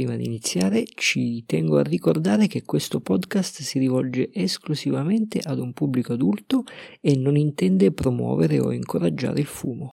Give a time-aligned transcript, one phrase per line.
[0.00, 5.74] prima di iniziare ci tengo a ricordare che questo podcast si rivolge esclusivamente ad un
[5.74, 6.62] pubblico adulto
[7.02, 9.90] e non intende promuovere o incoraggiare il fumo.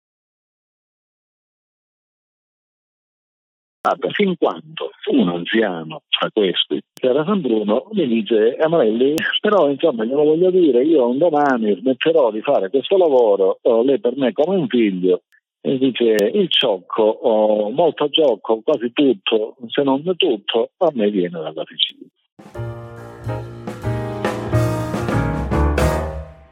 [4.12, 10.04] fin quando un anziano fra questi, che era San Bruno, mi dice Emanuele, però insomma
[10.04, 14.33] glielo voglio dire, io un domani smetterò di fare questo lavoro, oh, lei per me
[14.33, 15.23] come un figlio,
[15.67, 21.41] e dice il ciocco, oh, molto gioco, quasi tutto, se non tutto, a me viene
[21.41, 22.06] dalla Sicilia.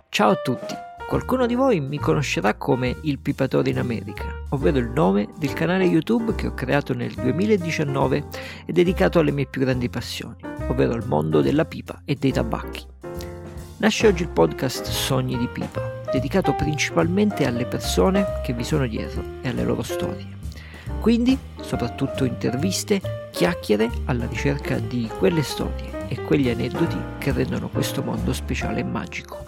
[0.08, 0.74] Ciao a tutti,
[1.08, 5.84] qualcuno di voi mi conoscerà come il pipatore in America, ovvero il nome del canale
[5.84, 8.24] YouTube che ho creato nel 2019
[8.66, 12.84] e dedicato alle mie più grandi passioni, ovvero il mondo della pipa e dei tabacchi.
[13.78, 19.20] Nasce oggi il podcast Sogni di Pipa, dedicato principalmente alle persone che vi sono dietro
[19.42, 20.24] e alle loro storie.
[21.00, 28.00] Quindi, soprattutto interviste, chiacchiere alla ricerca di quelle storie e quegli aneddoti che rendono questo
[28.02, 29.42] mondo speciale e magico.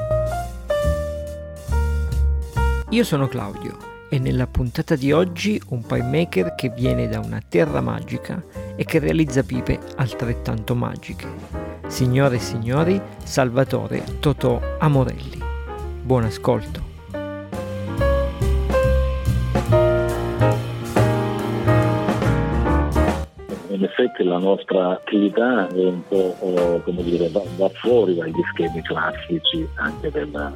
[2.90, 7.40] Io sono Claudio e nella puntata di oggi un pie maker che viene da una
[7.46, 8.42] terra magica
[8.74, 11.28] e che realizza pipe altrettanto magiche.
[11.86, 15.45] Signore e signori, Salvatore Totò Amorelli.
[16.06, 16.80] Buon ascolto.
[23.70, 28.40] In effetti la nostra attività è un po' oh, come dire, va, va, fuori dagli
[28.52, 30.52] schemi classici anche della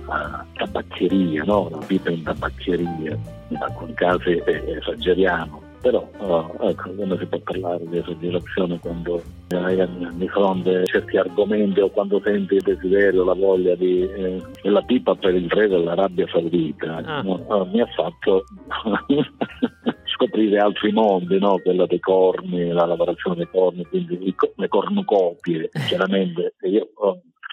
[0.53, 1.69] tabaccheria, no?
[1.69, 7.39] la vita in tabaccheria, in alcuni casi eh, esageriamo, però oh, ecco, come si può
[7.39, 13.35] parlare di esagerazione quando hai di fronte certi argomenti o quando senti il desiderio, la
[13.35, 17.23] voglia di eh, della pipa per il re dell'Arabia Saudita ah.
[17.23, 18.45] no, oh, mi ha fatto
[20.05, 21.59] scoprire altri mondi, no?
[21.63, 26.91] quella dei corni, la lavorazione dei corni, quindi le cornucopie, chiaramente io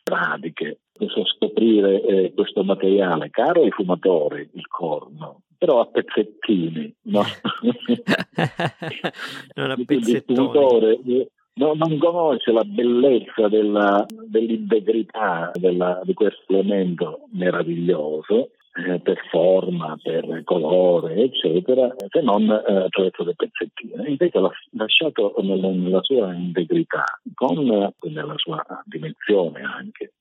[0.08, 7.24] pratiche, posso scoprire eh, questo materiale caro ai fumatori, il corno, però a pezzettini, no?
[9.56, 11.28] non a pezzettoni.
[11.56, 18.52] No, non conosce la bellezza della, dell'integrità della, di questo elemento meraviglioso
[18.86, 24.10] eh, per forma, per colore, eccetera, se non eh, attraverso dei pezzettini.
[24.10, 30.14] Invece l'ha lasciato nella, nella sua integrità, con nella sua dimensione anche,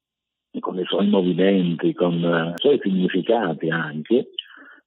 [0.59, 4.31] con i suoi movimenti, con eh, i suoi significati anche,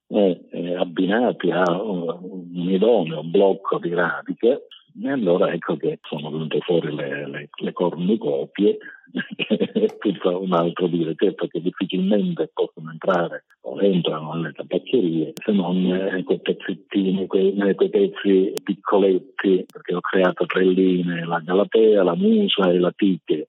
[0.08, 4.66] eh, eh, abbinati a un, un idoneo blocco di radiche,
[5.02, 8.76] e allora ecco che sono venute fuori le, le, le cornucopie
[9.36, 13.44] e tutto un altro dire, certo che difficilmente possono entrare
[13.78, 20.64] entrano nelle tabaccherie se non quei pezzettini, quei, quei, pezzi piccoletti, perché ho creato tre
[20.64, 23.48] linee, la Galatea, la Musa e la Tiche.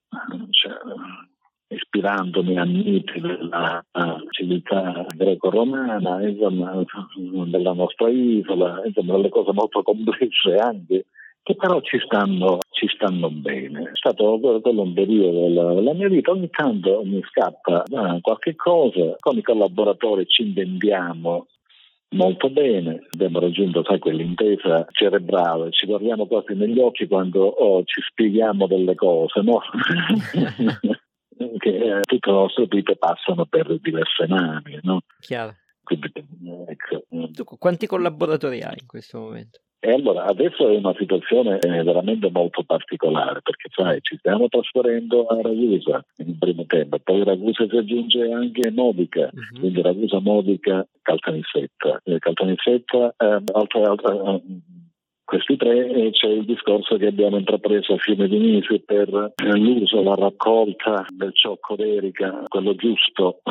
[0.50, 0.74] Cioè,
[1.68, 3.84] ispirandomi a miti della
[4.30, 6.84] civiltà greco-romana, insomma,
[7.48, 11.06] della nostra isola, insomma, delle cose molto complesse anche,
[11.44, 13.84] che però ci stanno, ci stanno bene.
[13.84, 18.56] È stato quello un periodo della, della, mia vita, ogni tanto mi scappa eh, qualche
[18.56, 21.47] cosa, con i collaboratori ci inventiamo
[22.13, 28.01] molto bene, abbiamo raggiunto sai, quell'intesa cerebrale, ci guardiamo quasi negli occhi quando oh, ci
[28.01, 29.62] spieghiamo delle cose, no?
[31.57, 35.01] che eh, tutte le nostre vite passano per diverse mani, no?
[35.19, 35.56] Chiaro.
[35.84, 36.12] Quindi,
[36.68, 37.03] ecco.
[37.34, 39.59] Tu quanti collaboratori hai in questo momento?
[39.84, 45.25] E allora adesso è una situazione eh, veramente molto particolare perché sai, ci stiamo trasferendo
[45.25, 49.59] a Ragusa in primo tempo, poi Ragusa si aggiunge anche Modica, uh-huh.
[49.59, 52.00] quindi Ragusa, Modica, Caltanissetta.
[52.03, 54.42] Eh, Caltanissetta, eh, altra, altra, eh,
[55.24, 59.58] questi tre e c'è il discorso che abbiamo intrapreso a Fiume di Nisi per eh,
[59.58, 63.42] l'uso, la raccolta del ciocco d'erica, quello giusto,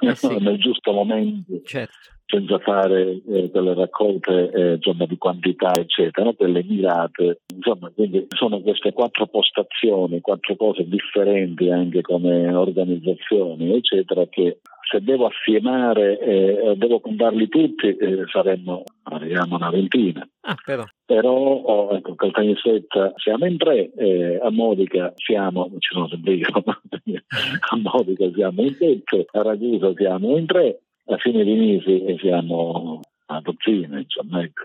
[0.00, 0.34] eh sì.
[0.42, 1.60] nel giusto momento.
[1.62, 7.40] Certo senza fare eh, delle raccolte eh, insomma, di quantità, eccetera, quelle mirate.
[7.54, 14.58] Insomma, quindi sono queste quattro postazioni, quattro cose differenti anche come organizzazioni, eccetera, che
[14.90, 20.26] se devo assiemare, eh, devo contarli tutti, eh, saremmo, arriviamo a una ventina.
[20.40, 20.84] Ah, però.
[21.04, 26.48] Però, oh, ecco, Caltanissetta siamo in tre, eh, a Modica siamo, ci sono sempre io,
[26.54, 30.80] a Modica siamo in sette, a Ragusa siamo in tre,
[31.14, 34.64] a fine di mese siamo a dozzina, insomma, ecco.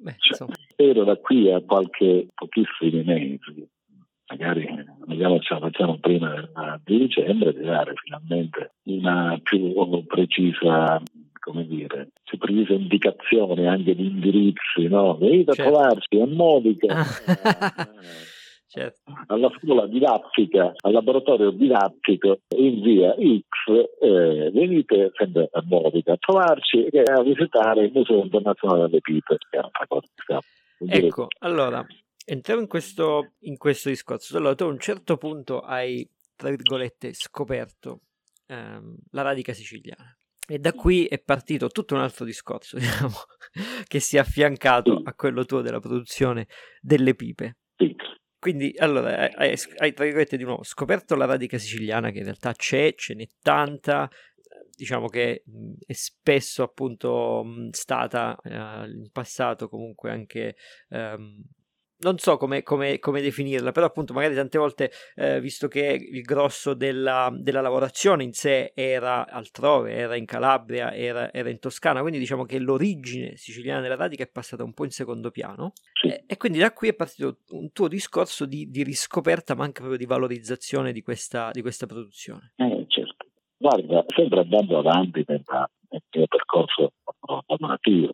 [0.00, 3.68] Beh, cioè, spero da qui a qualche pochissimi mesi,
[4.28, 4.66] magari
[5.06, 6.48] vediamo se la facciamo prima
[6.82, 9.74] di dicembre, di dare finalmente una più
[10.06, 11.02] precisa
[11.46, 15.16] come dire, si precise indicazioni anche di indirizzi, no?
[15.16, 15.70] Venite certo.
[15.70, 17.04] a trovarci a Modica.
[18.68, 19.12] certo.
[19.26, 26.16] alla scuola didattica, al laboratorio didattico in via X, eh, venite sempre a Modica a
[26.16, 30.40] trovarci e a visitare il Museo Internazionale delle Pipe, che è un'altra cosa.
[30.78, 31.84] Ecco, allora,
[32.24, 34.36] entriamo in questo, in questo discorso.
[34.36, 38.00] Allora, tu a un certo punto hai, tra virgolette, scoperto
[38.48, 40.16] ehm, la radica siciliana.
[40.48, 43.14] E da qui è partito tutto un altro discorso, diciamo,
[43.86, 46.46] che si è affiancato a quello tuo della produzione
[46.80, 47.56] delle pipe.
[48.38, 52.52] Quindi, allora, hai, hai, tra virgolette di nuovo scoperto la radica siciliana che in realtà
[52.52, 54.08] c'è, ce n'è tanta,
[54.76, 55.42] diciamo che
[55.84, 60.56] è spesso appunto stata eh, in passato comunque anche
[60.90, 61.42] ehm,
[61.98, 66.22] non so come, come, come, definirla, però appunto magari tante volte, eh, visto che il
[66.22, 72.00] grosso della, della, lavorazione in sé era altrove, era in Calabria, era, era, in Toscana,
[72.00, 76.08] quindi diciamo che l'origine siciliana della radica è passata un po' in secondo piano sì.
[76.08, 79.80] e, e, quindi da qui è partito un tuo discorso di, di, riscoperta ma anche
[79.80, 82.52] proprio di valorizzazione di questa, di questa produzione.
[82.56, 83.26] Eh, certo.
[83.56, 85.42] Guarda, sempre andando avanti nel
[86.10, 86.92] mio percorso
[87.46, 88.12] formativo,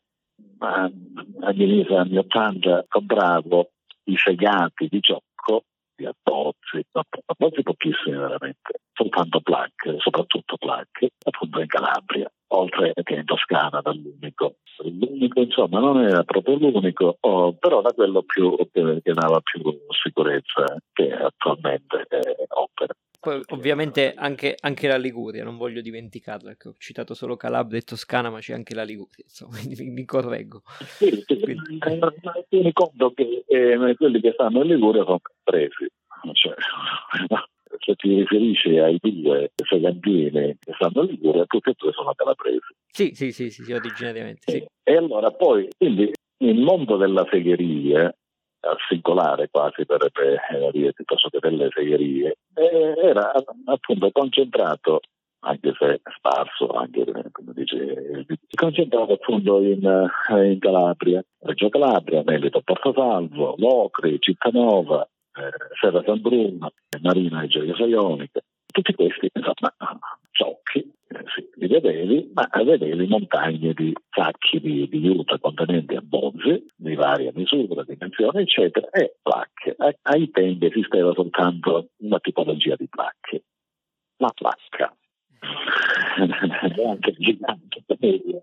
[1.55, 3.71] inizi anni 80 compravo
[4.05, 5.65] i segati di Giocco,
[5.95, 6.85] di Abbozzi,
[7.27, 14.57] Abbozzi pochissimi veramente, soltanto placche, soprattutto placche, appunto in Calabria, oltre che in Toscana dall'unico.
[14.85, 19.61] L'unico insomma non era proprio l'unico, oh, però da quello più, che, dava più
[20.03, 22.19] sicurezza che attualmente è
[22.49, 22.95] opera.
[23.23, 28.31] Poi ovviamente anche, anche, la Liguria, non voglio dimenticarla, ho citato solo Calabria e Toscana,
[28.31, 30.63] ma c'è anche la Liguria, insomma, quindi mi, mi correggo.
[30.65, 31.79] Sì, quindi...
[32.73, 35.87] conto che eh, quelli che stanno in Liguria sono presi,
[36.33, 36.53] cioè,
[37.79, 42.75] se ti riferisci ai due segantini che stanno in Liguria, tutti e due sono calabresi.
[42.89, 44.51] Sì, sì, sì, sì, sì originariamente.
[44.51, 44.57] Sì.
[44.57, 48.13] E, e allora poi, quindi, il mondo della segheria
[48.89, 53.33] singolare quasi per le segherie piuttosto che per le segherie, era
[53.67, 55.01] appunto concentrato,
[55.41, 63.55] anche se sparso, anche come dice, concentrato appunto in, in Calabria, Reggio Calabria, Melito Portosalvo,
[63.59, 69.75] Locri, Cittanova, eh, Serra San Bruno, Marina e Gioia Saionica, tutti questi insomma
[70.33, 76.67] ciocchi eh, sì, li vedevi, ma vedevi montagne di sacchi di, di juta contenenti abbozzi
[76.75, 79.75] di varia misura, dimensione, eccetera, e placche.
[79.77, 83.45] A, ai tempi esisteva soltanto una tipologia di placche,
[84.17, 84.97] la placca.
[86.87, 87.85] anche gigante,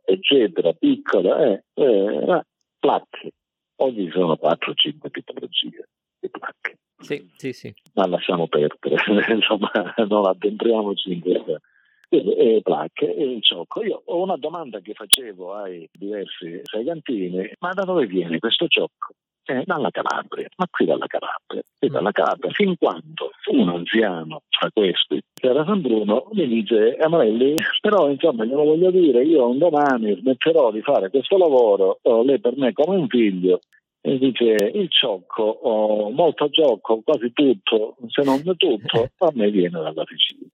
[0.06, 2.44] eccetera, piccola, eh, eh,
[2.78, 3.32] placche.
[3.78, 5.88] Oggi sono 4-5 tipologie
[6.20, 6.78] di placche.
[6.98, 7.74] Sì, sì, sì.
[7.94, 8.98] Ma lasciamo perdere,
[9.34, 9.72] insomma,
[10.08, 11.62] non addentriamoci in questa
[12.10, 13.84] e placche e il ciocco.
[13.84, 19.14] Io ho una domanda che facevo ai diversi segantini, ma da dove viene questo ciocco?
[19.46, 23.32] Eh, dalla Calabria, ma qui dalla Calabria, qui dalla Calabria, fin quando?
[23.52, 28.92] Un anziano fra questi, che era San Bruno, mi dice Amarelli, però insomma glielo voglio
[28.92, 33.08] dire, io un domani smetterò di fare questo lavoro, oh, lei per me come un
[33.08, 33.62] figlio,
[34.02, 39.82] e dice il ciocco, oh, molto gioco, quasi tutto, se non tutto, a me viene
[39.82, 40.48] dalla Sicilia.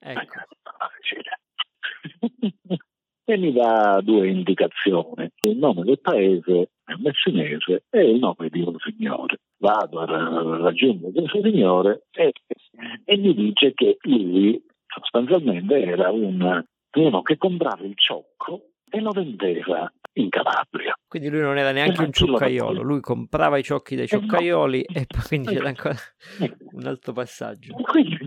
[0.00, 0.40] Ecco.
[3.30, 5.30] E mi dà due indicazioni.
[5.42, 9.36] Il nome del paese è messinese e il nome di un signore.
[9.58, 10.04] Vado a
[10.58, 12.32] raggiungere questo signore e,
[13.04, 16.64] e mi dice che lui sostanzialmente era un,
[16.96, 20.92] uno che comprava il ciocco e lo vendeva in Calabria.
[21.06, 25.00] Quindi lui non era neanche un cioccaio, lui comprava i ciocchi dai cioccaioli eh no.
[25.00, 25.94] e quindi c'era ancora
[26.72, 27.74] un altro passaggio.
[27.74, 28.19] Quindi,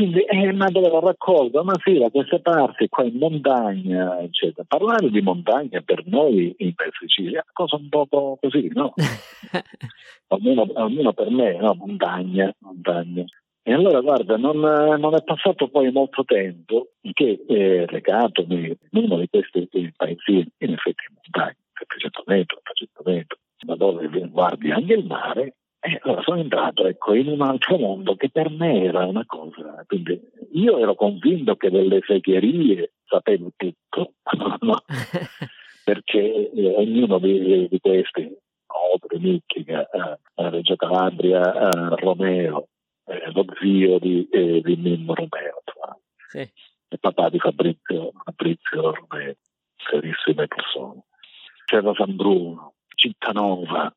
[0.00, 1.62] quindi eh, ma dove l'ho raccolto?
[1.62, 4.64] Ma sì, da queste parti, qua in montagna, eccetera.
[4.66, 8.94] Parlare di montagna per noi in Sicilia è una cosa un po' così, no?
[10.28, 11.74] almeno, almeno, per me, no?
[11.74, 13.24] Montagna, montagna.
[13.62, 19.18] E allora guarda, non, non, è passato poi molto tempo che eh, legatomi in uno
[19.18, 24.94] di questi paesini, in effetti in montagna, 700 metri, 800 metri, da dove guardi anche
[24.94, 29.06] il mare, e allora sono entrato ecco, in un altro mondo che per me era
[29.06, 29.82] una cosa.
[29.86, 30.20] Quindi
[30.52, 34.12] io ero convinto che delle segherie sapevo tutto,
[34.60, 34.82] no?
[35.84, 38.30] perché eh, ognuno di, di questi,
[38.66, 40.18] Odre, Micchica, eh,
[40.50, 42.68] Reggio Calabria, eh, Romeo,
[43.06, 45.62] eh, lo zio di, eh, di Mimmo Romeo,
[46.28, 46.40] sì.
[46.40, 49.34] il papà di Fabrizio, Fabrizio Romeo,
[49.76, 51.04] serissime persone.
[51.64, 53.94] C'era San Bruno, Cittanova,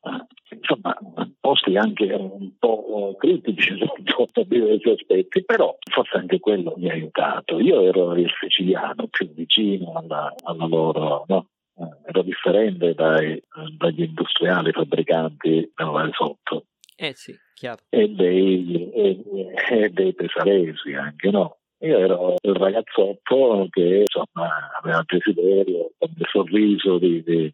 [0.48, 0.96] insomma
[1.38, 7.60] posti anche un po' critici sotto diversi aspetti, però forse anche quello mi ha aiutato.
[7.60, 11.48] Io ero il siciliano più vicino alla, alla loro, no?
[11.76, 13.42] Eh, ero differente dai,
[13.76, 16.64] dagli industriali fabbricanti del sotto.
[16.96, 17.82] Eh sì, chiaro.
[17.90, 19.22] E dei, e,
[19.70, 21.58] e dei pesaresi anche, no?
[21.80, 27.52] Io ero il ragazzotto che insomma, aveva il desiderio, con il sorriso di, di,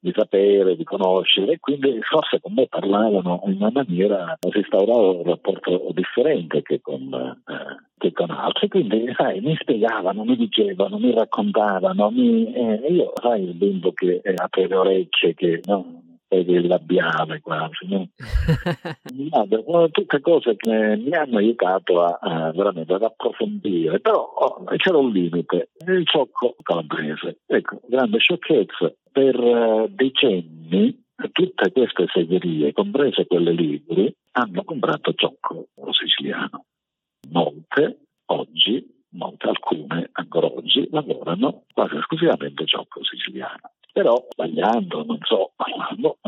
[0.00, 5.10] di, sapere, di conoscere, e quindi forse con me parlavano in una maniera, si instaurava
[5.10, 8.68] un rapporto differente che con, eh, che con altri.
[8.68, 14.20] Quindi, sai, mi spiegavano, mi dicevano, mi raccontavano, mi, eh, io, sai, il bimbo che
[14.36, 16.02] apre le orecchie, che no,
[16.36, 17.86] il labiale quasi.
[17.88, 18.08] No?
[19.66, 24.98] sono tutte cose che mi hanno aiutato a, a veramente ad approfondire, però oh, c'era
[24.98, 27.40] un limite, il ciocco calabrese.
[27.46, 35.68] Ecco, grande sciocchezza, per uh, decenni tutte queste segherie, comprese quelle libri, hanno comprato ciocco
[35.90, 36.64] siciliano.
[37.30, 45.52] Molte oggi, molte alcune ancora oggi, lavorano quasi esclusivamente ciocco siciliano però sbagliando, non so,
[45.56, 46.18] parlando,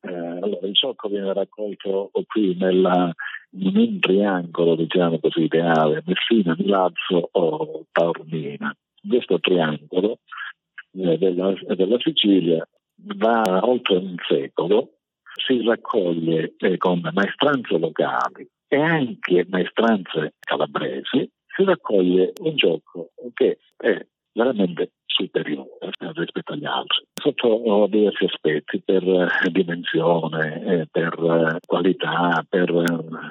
[0.00, 3.12] eh, allora il ciocco viene raccolto qui nella,
[3.58, 8.74] in un triangolo, diciamo così, ideale, Messina, Milazzo o Taormina.
[9.08, 10.18] Questo triangolo
[10.92, 12.66] eh, della, della, Sicilia
[13.16, 14.90] va oltre un secolo,
[15.46, 23.58] si raccoglie eh, con maestranze locali e anche maestranze calabresi, si raccoglie un gioco che
[23.76, 25.78] è veramente superiore
[26.14, 32.70] rispetto agli altri, sotto diversi aspetti, per eh, dimensione, eh, per eh, qualità, per,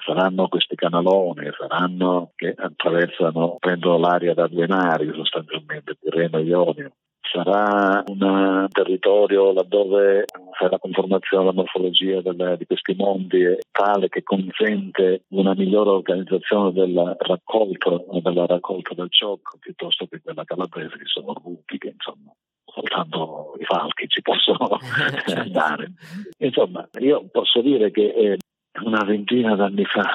[0.04, 6.92] saranno questi canaloni, saranno che attraversano, prendono l'aria da due mari sostanzialmente, Tirreno e Ionio,
[7.32, 10.26] sarà un territorio laddove
[10.70, 16.72] la conformazione della morfologia delle, di questi mondi è tale che consente una migliore organizzazione
[16.72, 22.32] della raccolta, della raccolta del ciocco piuttosto che quella calabrese che sono rupiche, insomma
[22.76, 24.78] soltanto i falchi ci possono
[25.26, 25.40] certo.
[25.40, 25.94] andare.
[26.40, 28.38] Insomma, io posso dire che eh,
[28.84, 30.12] una ventina d'anni fa,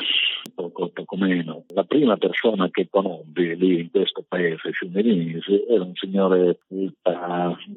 [0.54, 5.94] poco, poco, meno, la prima persona che conobbi lì in questo paese, Fiumelinisi, era un
[5.94, 6.58] signore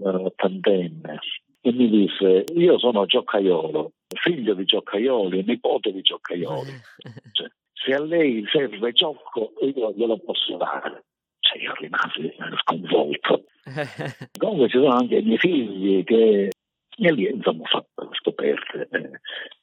[0.01, 1.19] ottantenne
[1.65, 6.71] e mi disse io sono Gioccaiolo, figlio di Gioccaioli nipote di Gioccaioli.
[7.31, 11.05] Cioè, se a lei serve Giocco io glielo posso dare.
[11.39, 13.45] Cioè, io rimasi sconvolto.
[14.37, 16.49] Comunque ci sono anche i miei figli che
[16.97, 19.09] e lì insomma ho fatto scoperte eh,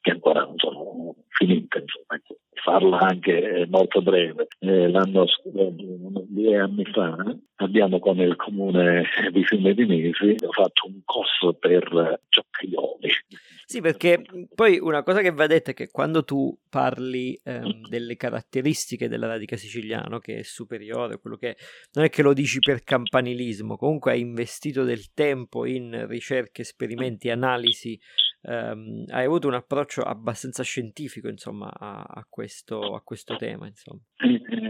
[0.01, 2.37] che ancora non sono finite, insomma, ecco.
[2.53, 4.47] farla anche molto breve.
[4.59, 7.15] Eh, l'anno due anni fa
[7.55, 13.09] abbiamo con il comune di Fiume di Mesi fatto un corso per giocaioli.
[13.71, 14.21] Sì, perché
[14.53, 19.27] poi una cosa che va detta è che quando tu parli ehm, delle caratteristiche della
[19.27, 21.55] radica siciliano, che è superiore, quello che
[21.93, 27.29] non è che lo dici per campanilismo, comunque hai investito del tempo in ricerche, esperimenti,
[27.29, 27.97] analisi,
[28.43, 33.99] ehm, hai avuto un approccio abbastanza scientifico, insomma, a, a, questo, a questo, tema, insomma.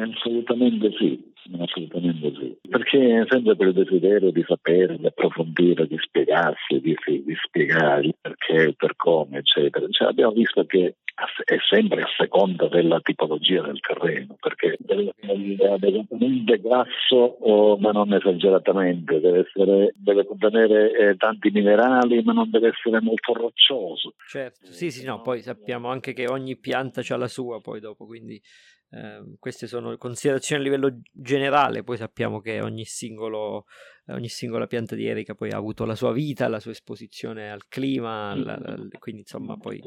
[0.03, 2.57] assolutamente sì, assolutamente sì.
[2.69, 8.15] Perché sempre per il desiderio di sapere, di approfondire, di spiegarsi, di, di spiegare il
[8.19, 9.87] perché, il per come, eccetera.
[9.89, 10.95] Cioè, abbiamo visto che
[11.43, 17.91] è sempre a seconda della tipologia del terreno, perché deve essere adeguatamente grasso, oh, ma
[17.91, 24.15] non esageratamente, deve, essere, deve contenere eh, tanti minerali, ma non deve essere molto roccioso.
[24.27, 28.05] Certo, sì, sì, no, poi sappiamo anche che ogni pianta ha la sua poi dopo,
[28.05, 28.41] quindi
[28.91, 33.65] eh, queste sono considerazioni a livello generale, poi sappiamo che ogni, singolo,
[34.07, 37.67] ogni singola pianta di erica poi ha avuto la sua vita, la sua esposizione al
[37.67, 39.81] clima, la, la, quindi insomma poi...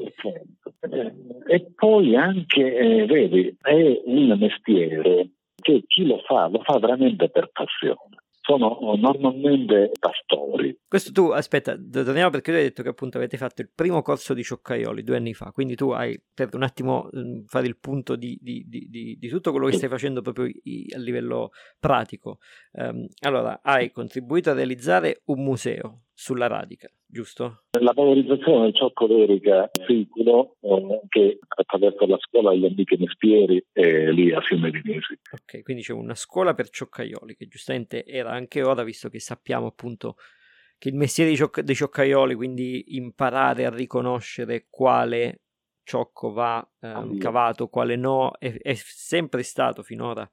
[1.47, 7.29] E poi anche, eh, vedi, è un mestiere che chi lo fa, lo fa veramente
[7.29, 10.77] per passione sono normalmente pastori.
[10.87, 14.35] Questo tu, aspetta, torniamo perché tu hai detto che appunto avete fatto il primo corso
[14.35, 18.15] di Cioccaioli due anni fa, quindi tu hai per un attimo mm, fare il punto
[18.15, 21.49] di, di, di, di tutto quello che stai facendo proprio a livello
[21.79, 22.37] pratico.
[22.73, 27.63] Um, allora, hai contribuito a realizzare un museo sulla radica, giusto?
[27.79, 34.09] La valorizzazione del ciocco d'erica siculo eh, che attraverso la scuola degli antichi mestieri è
[34.11, 35.19] lì a Fiume di Nisi.
[35.31, 39.67] Ok, quindi c'è una scuola per cioccaioli che giustamente era anche ora, visto che sappiamo
[39.67, 40.15] appunto
[40.77, 45.41] che il mestiere dei, cioc- dei cioccaioli, quindi imparare a riconoscere quale
[45.83, 50.27] ciocco va eh, cavato, quale no, è, è sempre stato finora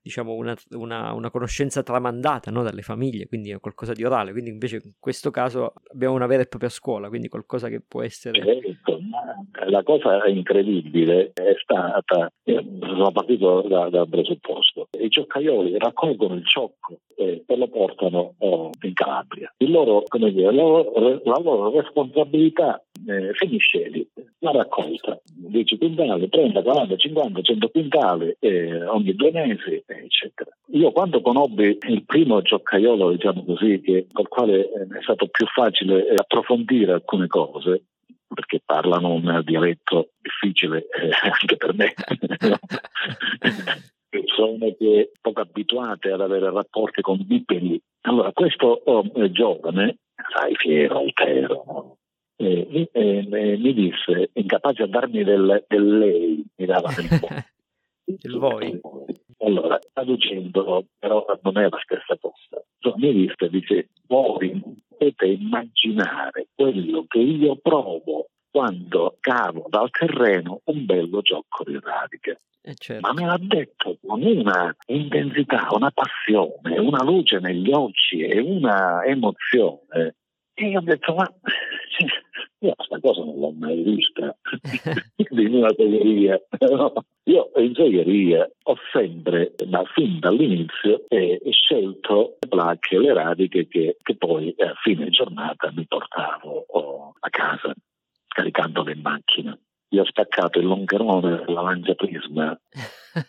[0.00, 2.62] diciamo una, una, una conoscenza tramandata no?
[2.62, 6.42] dalle famiglie, quindi è qualcosa di orale, quindi invece in questo caso abbiamo una vera
[6.42, 8.42] e propria scuola, quindi qualcosa che può essere...
[8.42, 8.98] Certo,
[9.68, 17.00] la cosa incredibile è stata, sono partito da, dal presupposto, i cioccaioli raccolgono il ciocco
[17.14, 19.52] e, e lo portano oh, in Calabria.
[19.58, 24.08] Loro, dire, la, loro, la loro responsabilità eh, finisce lì,
[24.40, 30.50] la raccolta, 10 quintali, 30, 40, 50, 100 quintali eh, ogni due mesi, eccetera.
[30.72, 35.46] Io quando conobbi il primo gioccaiolo, diciamo così, che, col quale eh, è stato più
[35.46, 37.84] facile eh, approfondire alcune cose,
[38.26, 41.94] perché parlano un dialetto difficile eh, anche per me.
[44.08, 47.80] persone che poco abituate ad avere rapporti con bipedi.
[48.02, 49.98] Allora, questo oh, giovane,
[50.34, 51.96] sai, fiero, altero, no?
[52.36, 57.08] eh, eh, mi disse, incapace a darmi del, del lei, mi dava del
[58.38, 58.70] voi.
[58.70, 59.20] il voi.
[59.40, 62.62] Allora, traducendolo, però non è la stessa cosa.
[62.96, 70.84] Mi disse, dice, voi potete immaginare quello che io provo quando cavo dal terreno un
[70.84, 72.40] bello gioco di radiche.
[72.62, 73.06] Eh certo.
[73.06, 79.04] Ma me l'ha detto con una intensità, una passione, una luce negli occhi e una
[79.04, 80.16] emozione.
[80.54, 81.30] E io ho detto, ma
[82.60, 84.36] io questa cosa non l'ho mai vista
[85.16, 86.40] in una segheria.
[86.60, 86.92] No?
[87.24, 93.96] Io in segheria ho sempre, ma fin dall'inizio, eh, scelto le placche le radiche che,
[94.02, 97.74] che poi a fine giornata mi portavo oh, a casa
[98.28, 99.58] caricandole in macchina.
[99.90, 102.58] Io ho staccato il longerone della lancia prisma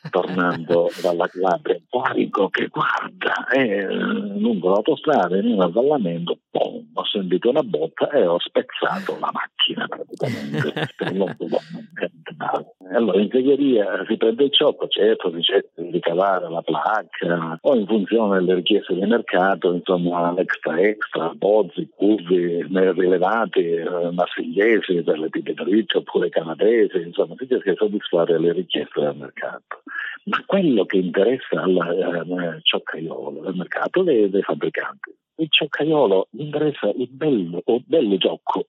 [0.10, 7.50] tornando dalla Calabria, panico che guarda, e lungo l'autostrada in un avvallamento, boom, ho sentito
[7.50, 10.88] una botta e ho spezzato la macchina praticamente.
[12.92, 17.76] allora in segheria si prende il ciocco, certo si cerca di ricavare la placca o
[17.76, 25.20] in funzione delle richieste di mercato, insomma l'extra extra, bozzi, curvi rilevati, eh, marsigliesi per
[25.20, 29.79] le tipe dritte oppure canadesi, insomma si cerca di soddisfare le richieste del mercato
[30.26, 36.90] ma quello che interessa al eh, cioccaiolo, al mercato dei, dei, fabbricanti, il cioccaiolo interessa
[36.90, 38.68] il bello, il bello gioco.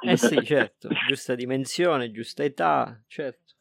[0.00, 3.54] Eh sì, certo, giusta dimensione, giusta età, certo.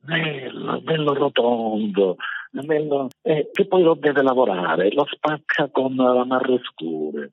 [0.00, 2.16] Bello, bello rotondo,
[2.50, 7.32] bello, eh, che poi lo deve lavorare, lo spacca con la marre scure,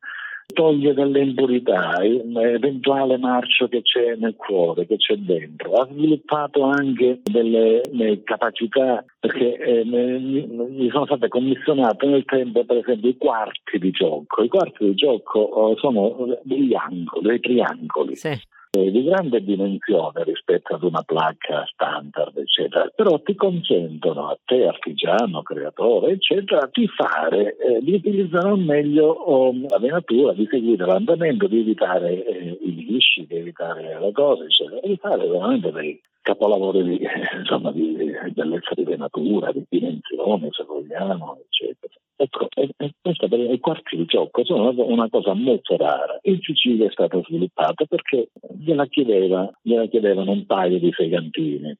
[0.54, 5.74] toglie delle impurità, l'eventuale marcio che c'è nel cuore, che c'è dentro.
[5.74, 7.82] Ha sviluppato anche delle
[8.24, 14.44] capacità, perché eh, mi sono state commissionate nel tempo, per esempio, i quarti di gioco.
[14.44, 18.16] I quarti di gioco oh, sono degli angoli, dei triangoli.
[18.16, 24.66] Sì di grande dimensione rispetto ad una placca standard, eccetera, però ti consentono a te,
[24.66, 30.86] artigiano, creatore, eccetera, di fare, eh, di utilizzare al meglio oh, la venatura, di seguire
[30.86, 36.02] l'andamento, di evitare eh, i lisci, di evitare le cose, eccetera, di fare veramente dei
[36.26, 37.08] capolavori di,
[37.38, 41.94] insomma, di, di bellezza di venatura, di dimensione, se vogliamo, eccetera.
[42.18, 46.18] Ecco, e, e questa i quarti di gioco sono una cosa molto rara.
[46.24, 51.78] In Sicilia è stata sviluppata perché gliela, chiedeva, gliela chiedevano un paio di segantini.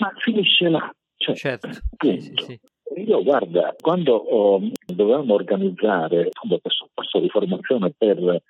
[0.00, 0.92] Ma finisce là.
[1.16, 1.68] Cioè, certo.
[1.70, 2.60] Sì, sì, sì.
[3.06, 6.28] Io guarda, quando oh, dovevamo organizzare
[6.60, 8.42] questo corso di formazione per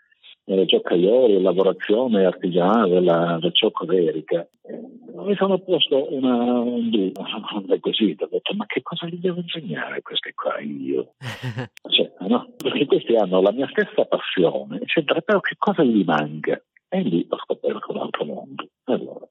[0.48, 4.46] eh, giocaioli, lavorazione artigianale della, del ciocco d'Erica,
[5.14, 9.96] mi sono posto una, un, un requisito, ho detto ma che cosa gli devo insegnare
[9.96, 11.14] a questi qua io?
[11.90, 12.52] cioè, no?
[12.56, 16.60] Perché questi hanno la mia stessa passione, eccetera, però che cosa gli manca?
[16.88, 18.68] E lì ho scoperto un altro mondo.
[18.84, 19.28] Allora,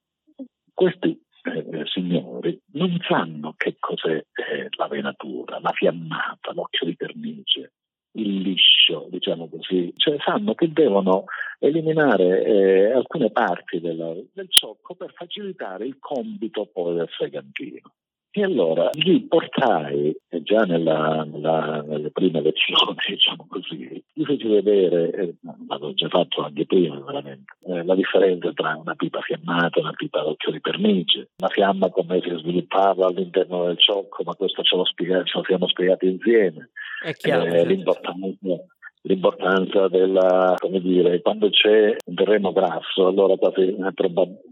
[0.73, 7.73] questi eh, signori non sanno che cos'è eh, la venatura, la fiammata, l'occhio di pernice,
[8.17, 11.25] il liscio, diciamo così, cioè sanno che devono
[11.59, 17.91] eliminare eh, alcune parti del, del ciocco per facilitare il compito poi del segantino.
[18.37, 24.47] E allora gli portai, eh, già nella, nella, nelle prime lezioni, diciamo così, gli feci
[24.47, 25.35] vedere, eh,
[25.67, 29.93] l'avevo già fatto anche prima veramente, eh, la differenza tra una pipa fiammata e una
[29.93, 34.75] pipa d'occhio di pernice, la fiamma come si sviluppava all'interno del ciocco, ma questo ce
[34.75, 36.69] lo, spiega, ce lo siamo spiegati insieme.
[37.03, 37.45] È chiaro.
[37.45, 38.57] Eh, l'importanza
[39.07, 43.75] l'importanza della, come dire, quando c'è un terreno grasso, allora quasi,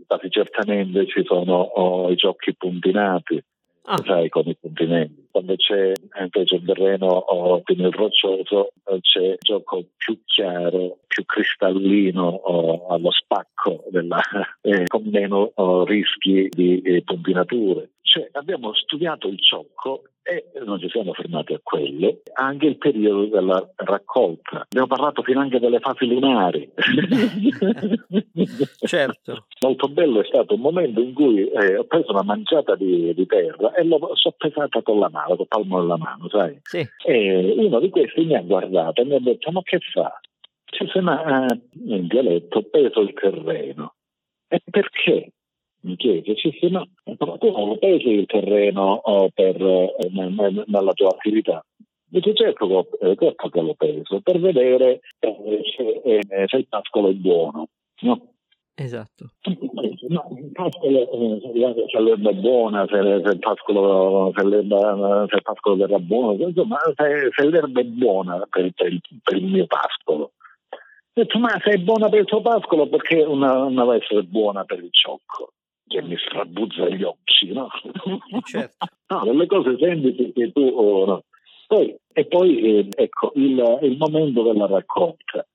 [0.07, 3.43] quasi certamente ci sono oh, i ciocchi puntinati,
[3.83, 4.01] ah.
[4.05, 5.24] sai, con i continenti.
[5.35, 10.99] Quando c'è invece un terreno oh, più nel roccioso, eh, c'è un gioco più chiaro,
[11.07, 14.17] più cristallino oh, allo spacco, della,
[14.63, 17.89] eh, con meno oh, rischi di eh, puntinature.
[18.01, 23.25] Cioè, abbiamo studiato il ciocco e non ci siamo fermati a quello, anche il periodo
[23.25, 24.61] della raccolta.
[24.61, 26.67] Abbiamo parlato fino anche delle fasi lunari.
[28.87, 29.45] certo.
[29.61, 33.25] Molto bello è stato un momento in cui eh, ho preso una manciata di, di
[33.27, 36.59] terra e l'ho soppesata con la mano, il palmo della mano, sai?
[36.63, 36.87] Sì.
[37.05, 40.19] E uno di questi mi ha guardato e mi ha detto, ma che fa?
[40.65, 43.95] Cioè, ma eh, in dialetto peso il terreno.
[44.47, 45.31] E perché?
[45.85, 51.63] mi chiede, sì, sì, ma non pesi il terreno oh, per, eh, nella tua attività?
[52.07, 57.09] Dice certo, eh, certo che lo peso, per vedere eh, se, eh, se, il pascolo
[57.09, 57.67] è buono.
[58.01, 58.34] No?
[58.75, 59.31] Esatto.
[60.07, 65.41] No, pascolo, eh, se l'erba è buona, se, se, il pascolo, se, l'erba, se il
[65.41, 69.65] pascolo verrà buono, insomma, se, se l'erba è buona per, per, il, per il mio
[69.65, 70.33] pascolo.
[70.69, 74.23] Ho detto, ma se è buona per il tuo pascolo, perché una, una deve essere
[74.23, 75.53] buona per il ciocco?
[75.87, 77.69] che mi strabuzza gli occhi, no?
[77.71, 78.85] Eh, certo.
[79.07, 80.61] no, delle cose semplici che tu...
[80.61, 81.23] Oh, no.
[81.67, 85.45] poi, e poi, eh, ecco, il, il momento della raccolta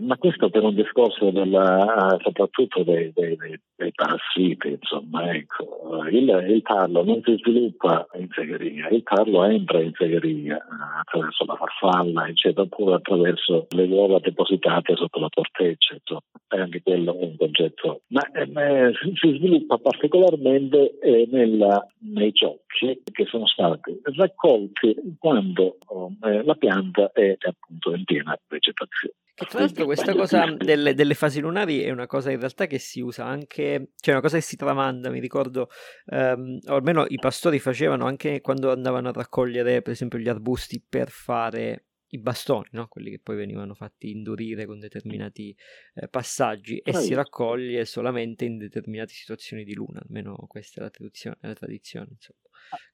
[0.00, 6.02] ma questo per un discorso della, soprattutto dei, dei, dei, parassiti, insomma, ecco.
[6.10, 10.58] il, il, tarlo non si sviluppa in segheria, il tarlo entra in segheria
[11.00, 16.80] attraverso la farfalla, eccetera, oppure attraverso le uova depositate sotto la corteccia, insomma, è anche
[16.82, 18.00] quello un concetto.
[18.08, 25.76] Ma eh, si sviluppa particolarmente eh, nella, nei ciocchi che sono stati raccolti quando
[26.22, 29.14] eh, la pianta è appunto in piena vegetazione.
[29.36, 32.78] Che tra l'altro questa cosa delle, delle, fasi lunari è una cosa in realtà che
[32.78, 35.68] si usa anche, cioè una cosa che si tramanda, mi ricordo,
[36.06, 40.82] um, o almeno i pastori facevano anche quando andavano a raccogliere per esempio gli arbusti
[40.86, 42.86] per fare i bastoni, no?
[42.86, 45.54] quelli che poi venivano fatti indurire con determinati
[45.94, 50.90] eh, passaggi e si raccoglie solamente in determinate situazioni di luna, almeno questa è la
[50.90, 52.38] tradizione, la tradizione insomma.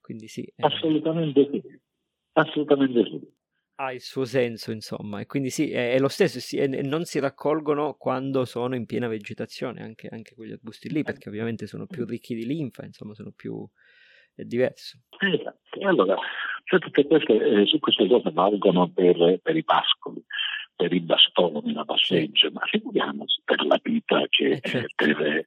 [0.01, 0.43] Quindi sì.
[0.43, 0.65] Eh.
[0.65, 1.63] Assolutamente sì.
[2.33, 3.41] Assolutamente sì
[3.77, 7.05] ha il suo senso, insomma, e quindi sì, è, è lo stesso, sì, e, non
[7.05, 11.87] si raccolgono quando sono in piena vegetazione, anche, anche quegli arbusti lì, perché ovviamente sono
[11.87, 13.67] più ricchi di linfa, insomma, sono più...
[14.35, 14.99] è diverso.
[15.19, 16.17] Esatto, allora,
[16.65, 20.23] cioè tutte queste, eh, su queste cose valgono per, per, i pascoli,
[20.75, 25.05] per i bastoni, la passeggia, ma figuriamoci per la vita che eh, certo.
[25.05, 25.47] deve,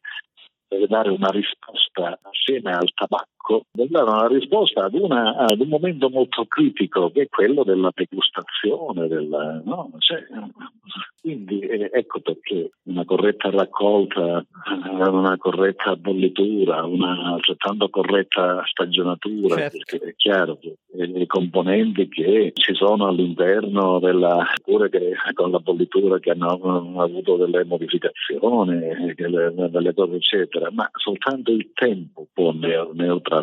[0.68, 3.35] deve dare una risposta assieme al tabacco,
[3.72, 7.92] deve dare una risposta ad, una, ad un momento molto critico che è quello della
[7.94, 9.92] degustazione, del, no?
[10.00, 10.24] cioè,
[11.22, 19.56] quindi eh, ecco perché una corretta raccolta, eh, una corretta bollitura, una altrettanto corretta stagionatura,
[19.56, 19.78] certo.
[19.86, 25.60] perché è chiaro che i componenti che ci sono all'interno della pure che con la
[25.60, 32.28] bollitura che hanno, hanno avuto delle modificazioni, delle, delle, cose eccetera, ma soltanto il tempo
[32.34, 33.35] può neutralizzare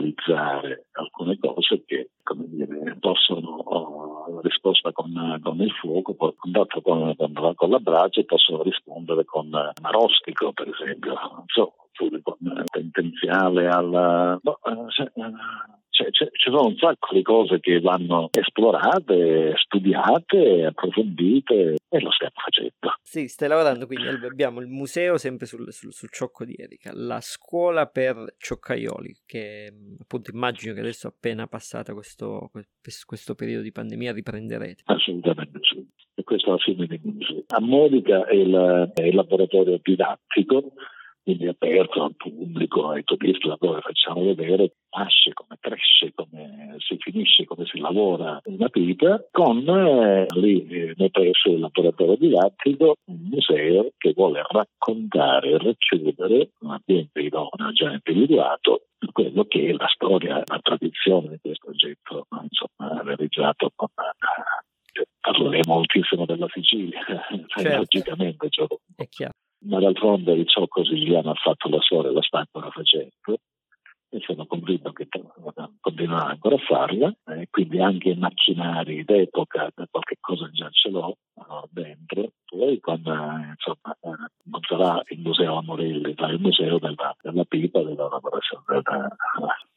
[0.93, 2.11] alcune cose che
[2.47, 7.79] dire, possono oh, la risposta con, con, il fuoco, poi con, con, con la
[8.25, 9.49] possono rispondere con
[9.81, 11.15] marostico per esempio,
[11.47, 12.37] so, oppure con
[12.71, 14.39] tendenziale alla...
[14.43, 22.01] No, eh, cioè, ci sono un sacco di cose che vanno esplorate, studiate, approfondite e
[22.01, 22.97] lo stiamo facendo.
[23.03, 27.21] Sì, stai lavorando, quindi abbiamo il museo sempre sul, sul, sul ciocco di Erika, la
[27.21, 32.51] scuola per cioccaioli, che appunto immagino che adesso appena passata questo,
[33.05, 34.83] questo periodo di pandemia riprenderete.
[34.87, 35.87] Assolutamente sì.
[36.15, 37.45] E questo è la fine dei musei.
[37.49, 40.73] A Modica è il, è il laboratorio didattico
[41.23, 47.45] quindi aperto al pubblico, ai turisti, dove facciamo vedere nasce, come cresce, come si finisce,
[47.45, 53.29] come si lavora una pipa, con eh, lì eh, nel presso il laboratorio didattico un
[53.31, 59.89] museo che vuole raccontare e racchiudere un ambiente idoneo già individuato quello che è la
[59.89, 67.01] storia, la tradizione di questo oggetto insomma, realizzato con eh, parleremo moltissimo della Sicilia,
[67.47, 67.77] certo.
[67.77, 68.49] logicamente.
[68.49, 69.33] Cioè, è chiaro
[69.65, 73.39] ma d'altronde il ciocco siciliano ha fatto la storia e la sta ancora facendo
[74.15, 75.09] e sono convinto che
[75.81, 81.17] continuerà ancora a farla, eh, quindi anche i macchinari d'epoca, qualche cosa già ce l'ho
[81.49, 86.79] no, dentro, poi quando insomma, eh, non sarà il museo a Morelli, sarà il museo
[86.79, 89.17] della, della pipa, della lavorazione della,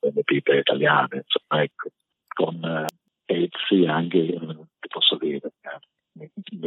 [0.01, 1.89] delle pipe italiane, insomma, ecco,
[2.27, 2.85] con eh,
[3.23, 5.44] pezzi anche, eh, ti posso dire,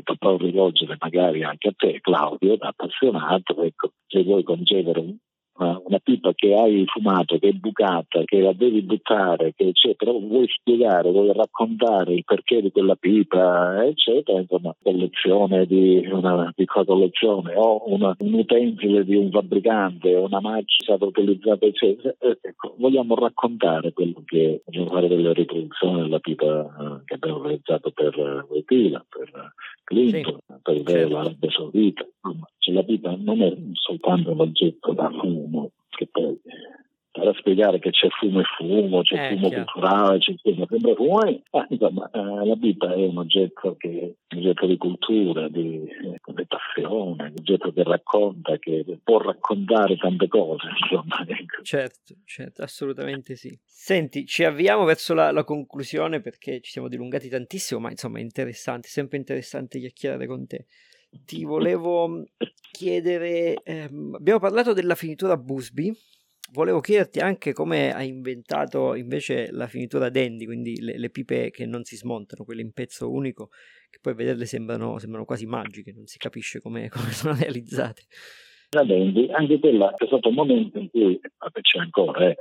[0.08, 5.18] mi potrò rivolgere magari anche a te Claudio, da appassionato, ecco, se vuoi concedere
[5.58, 10.46] una, una pipa che hai fumato, che è bucata, che la devi buttare, eccetera, vuoi
[10.48, 17.54] spiegare, vuoi raccontare il perché di quella pipa, eccetera, insomma, collezione di una piccola collezione
[17.56, 23.92] o una, un utensile di un fabbricante, una macchina utilizzata, eccetera, eh, ecco, vogliamo raccontare
[23.92, 29.52] quello che vogliamo fare delle riproduzioni della pipa eh, che abbiamo realizzato per Wetila, per
[29.88, 31.08] Clinton, sì, per certo.
[31.14, 36.38] l'Arabia Saudita, insomma, cioè la pipa non è soltanto un oggetto da fumo, che poi
[37.18, 39.64] per spiegare che c'è fumo e fumo, c'è eh, fumo chiaro.
[39.64, 44.38] culturale, c'è fumo sempre fumo, eh, insomma eh, la pipa è un oggetto, che, un
[44.38, 50.28] oggetto di cultura, di, eh, di passione, un oggetto che racconta, che può raccontare tante
[50.28, 51.24] cose, insomma.
[51.26, 51.62] Ecco.
[51.62, 53.56] Certo, certo, assolutamente sì.
[53.64, 58.22] Senti, ci avviamo verso la, la, conclusione perché ci siamo dilungati tantissimo, ma insomma è
[58.22, 60.66] interessante, sempre interessante chiacchierare con te.
[61.24, 62.24] Ti volevo
[62.70, 65.92] chiedere, ehm, abbiamo parlato della finitura Busby,
[66.50, 71.66] volevo chiederti anche come hai inventato invece la finitura Dandy, quindi le, le, pipe che
[71.66, 73.48] non si smontano, quelle in pezzo unico,
[73.90, 78.02] che poi vederle sembrano, sembrano quasi magiche, non si capisce come, sono realizzate.
[78.70, 82.36] La Dandy, anche quella è stato un momento in cui, vabbè c'è ancora, eh,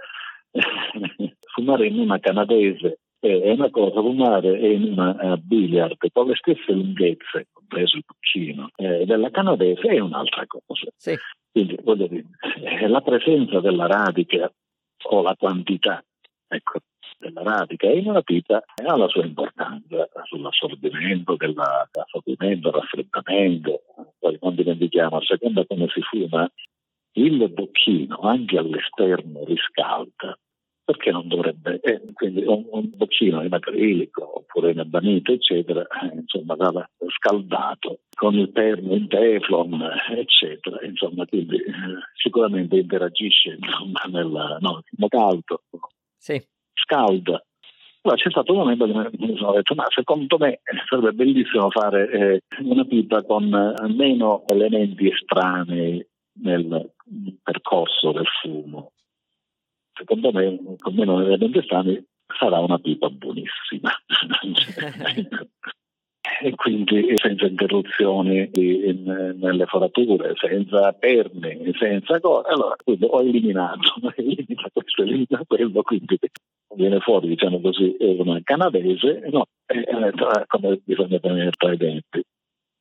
[1.58, 7.48] in una canadese è una cosa, fumare in una uh, billiard con le stesse lunghezze,
[7.52, 10.88] compreso il cucino, eh, della canadese è un'altra cosa.
[10.96, 11.16] Sì.
[11.52, 12.26] Quindi voglio dire,
[12.64, 14.52] eh, la presenza della radica
[15.10, 16.04] o la quantità
[16.48, 16.80] ecco,
[17.20, 23.82] della radica in una pita ha la sua importanza sull'assorbimento, dell'assorbimento, raffreddamento.
[24.20, 26.50] Poi non dimentichiamo, a seconda come si fuma,
[27.14, 30.38] il bocchino anche all'esterno riscalda
[30.88, 31.82] perché non dovrebbe?
[31.82, 38.00] Eh, quindi un, un boccino in acrilico oppure in abbanito, eccetera, eh, insomma, dava scaldato
[38.16, 41.74] con il perno in teflon, eccetera, insomma, quindi eh,
[42.16, 45.64] sicuramente interagisce insomma, nel no, caldo,
[46.16, 46.42] sì.
[46.74, 47.44] scalda.
[48.04, 52.10] Allora c'è stato un momento che mi sono detto, ma secondo me sarebbe bellissimo fare
[52.10, 53.50] eh, una pipa con
[53.94, 56.08] meno elementi estranei
[56.40, 56.94] nel
[57.44, 58.94] percorso del fumo
[59.98, 62.04] secondo me, con meno elementi strani,
[62.38, 63.92] sarà una pipa buonissima.
[66.42, 72.50] e quindi senza interruzioni in, nelle forature, senza perni, senza cose.
[72.50, 76.20] Allora, quindi ho eliminato, elimina questo, elimina quello, quindi
[76.76, 80.12] viene fuori, diciamo così, una canadese, no, è, è,
[80.48, 82.24] come bisogna tenere tra i denti.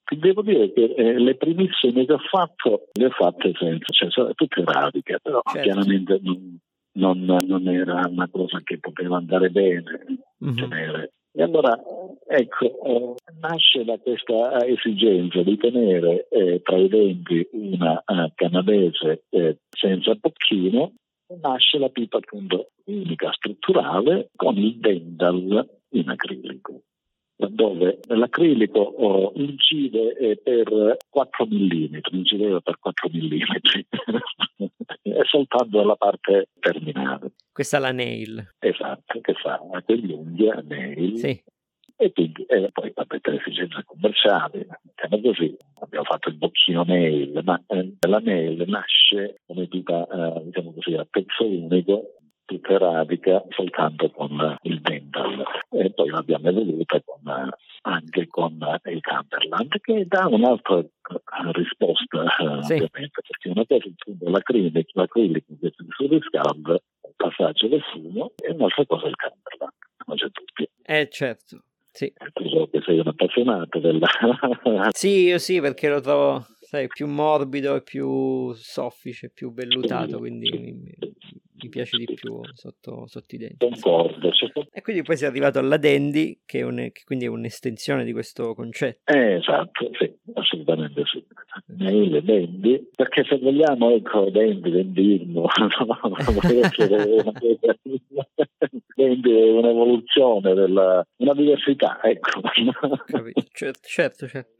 [0.08, 4.32] Devo dire che eh, le primissime che ho fatto le ho fatte senza, cioè sono
[4.34, 5.60] tutte radiche, però certo.
[5.60, 6.58] chiaramente non,
[6.96, 10.00] non, non, era una cosa che poteva andare bene
[10.44, 10.56] mm-hmm.
[10.56, 11.12] tenere.
[11.32, 11.78] E allora,
[12.26, 19.24] ecco, eh, nasce da questa esigenza di tenere eh, tra i denti una uh, canadese
[19.28, 20.92] eh, senza bocchino,
[21.40, 26.82] nasce la pipa appunto unica strutturale con il dendal in acrilico
[27.36, 34.62] dove l'acrilico oh, incide eh, per 4 mm, incideva per 4 mm,
[35.02, 37.32] è soltanto la parte terminale.
[37.52, 38.54] Questa è la nail.
[38.58, 41.18] Esatto, che fa degli unghie, nail.
[41.18, 41.42] Sì.
[41.98, 47.40] E quindi eh, poi vabbè, per esigenze commerciali, diciamo così, abbiamo fatto il bocchino nail,
[47.42, 52.15] ma eh, la nail nasce come pipa, eh, diciamo così, a pezzo unico
[52.46, 57.50] tutta radica soltanto con il dental e poi l'abbiamo evoluta con,
[57.82, 58.52] anche con
[58.84, 60.84] il Cumberland che dà un'altra
[61.52, 62.24] risposta
[62.62, 62.74] sì.
[62.74, 68.32] ovviamente perché una cosa è il l'acrilico, l'acrilico che si surriscalda il passaggio del fumo
[68.36, 69.72] e un'altra cosa è il Cumberland
[70.04, 71.62] come c'è tutti eh certo
[71.96, 72.12] sì.
[72.50, 74.06] So che sei un appassionato della...
[74.92, 80.94] sì, io sì, perché lo trovo sai, più morbido e più soffice, più vellutato, quindi
[81.62, 83.56] mi, piace di più sotto, sotto i denti.
[83.58, 84.30] Concordo.
[84.70, 88.54] E quindi poi sei arrivato alla Dandy, che, un, che quindi è un'estensione di questo
[88.54, 89.12] concetto.
[89.12, 91.24] Eh, esatto, sì, assolutamente sì.
[91.76, 95.46] Mail, Dandy, perché se vogliamo, ecco, Dandy, Dandismo,
[98.96, 102.40] Dandy è un'evoluzione, della, una diversità, ecco.
[103.52, 104.26] certo, certo.
[104.26, 104.54] certo.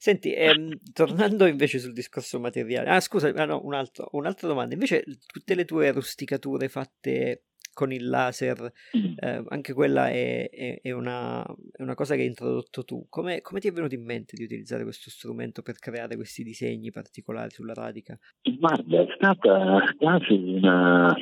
[0.00, 4.74] Senti, ehm, tornando invece sul discorso materiale, ah scusa, ah, no, un altro, un'altra domanda,
[4.74, 7.46] invece tutte le tue rusticature fatte
[7.78, 12.26] con il laser, eh, anche quella è, è, è, una, è, una, cosa che hai
[12.26, 13.06] introdotto tu.
[13.08, 16.90] Come, come, ti è venuto in mente di utilizzare questo strumento per creare questi disegni
[16.90, 18.18] particolari sulla radica?
[18.58, 21.14] Guarda, è stata quasi una,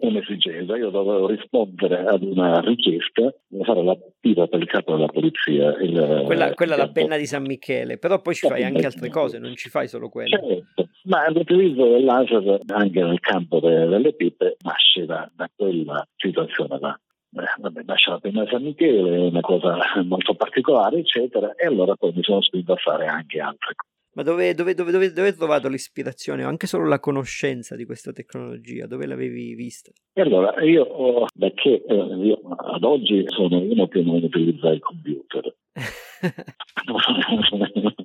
[0.00, 0.76] un'esigenza.
[0.76, 5.74] Io dovevo rispondere ad una richiesta di fare la tira per il capo della polizia.
[5.80, 9.38] Il, quella, quella la penna di San Michele, però poi ci fai anche altre cose,
[9.38, 10.36] non ci fai solo quello.
[10.36, 16.06] Certo, Ma l'utilizzo del laser anche nel campo de- delle pipe nasce da, da quella
[16.16, 16.98] situazione là.
[17.36, 21.94] Eh, vabbè, nasce la penna San Michele, è una cosa molto particolare, eccetera, e allora
[21.94, 23.86] poi mi sono spinto a fare anche altre cose.
[24.14, 28.12] Ma dove, dove, dove, dove, hai trovato l'ispirazione o anche solo la conoscenza di questa
[28.12, 28.86] tecnologia?
[28.86, 29.92] Dove l'avevi vista?
[30.12, 34.80] E allora io, ho, perché eh, io ad oggi sono uno che non utilizza il
[34.80, 35.54] computer.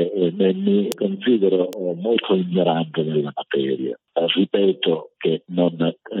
[0.00, 3.98] e, mi considero molto ignorante della materia.
[4.12, 5.76] Ripeto che non,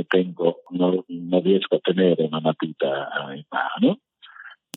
[0.06, 3.98] tengo, non, non riesco a tenere una matita in mano,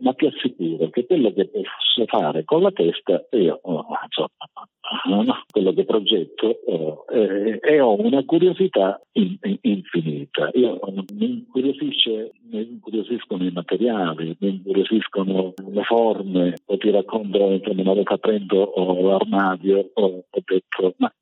[0.02, 5.74] ma ti assicuro che quello che posso fare con la testa, io oh, insomma, quello
[5.74, 6.66] che progetto
[7.10, 10.50] eh, e ho una curiosità in, in, infinita.
[10.54, 10.80] Io
[11.14, 17.94] mi, incuriosisce, mi incuriosiscono i materiali, mi incuriosiscono le forme, poi ti racconto insomma, una
[17.94, 21.14] volta prendo l'armadio, ho, ho detto ma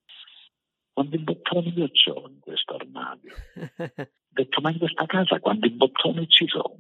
[0.93, 3.31] quanti bottoni io ho in questo armadio?
[4.31, 6.77] Ho detto ma in questa casa quanti bottoni ci sono?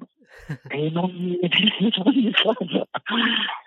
[0.69, 2.87] E non mi, mi fanno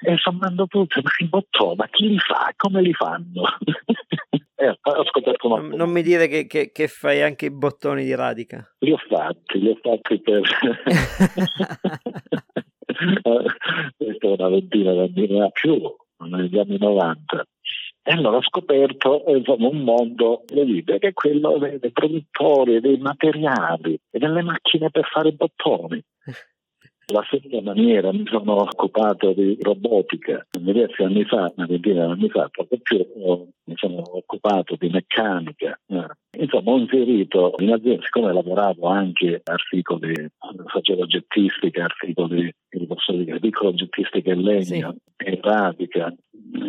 [0.01, 2.53] e sommando tutto ma i bottoni ma chi li fa?
[2.57, 3.43] Come li fanno?
[4.57, 4.79] Eh,
[5.43, 8.65] non, non mi dire che, che, che, fai anche i bottoni di radica.
[8.79, 10.41] Li ho fatti li ho fatti per
[13.97, 15.83] questa è una ventina d'anni ha più
[16.19, 17.45] negli anni 90
[18.07, 22.99] e allora ho scoperto insomma, un mondo incredibile che è quello dei, dei produttori, dei
[22.99, 26.03] materiali e delle macchine per fare bottoni.
[27.09, 32.29] La stessa maniera mi sono occupato di robotica diversi anni fa, una ventina di anni
[32.31, 35.79] fa, proprio più oh, mi sono occupato di meccanica.
[35.87, 36.41] Eh.
[36.41, 40.15] Insomma, ho inserito in azienda, siccome lavoravo anche articoli,
[40.67, 42.53] facevo oggettistica, articoli,
[42.87, 44.85] posso dire, piccola oggettistica in legno sì.
[45.17, 46.13] e radica,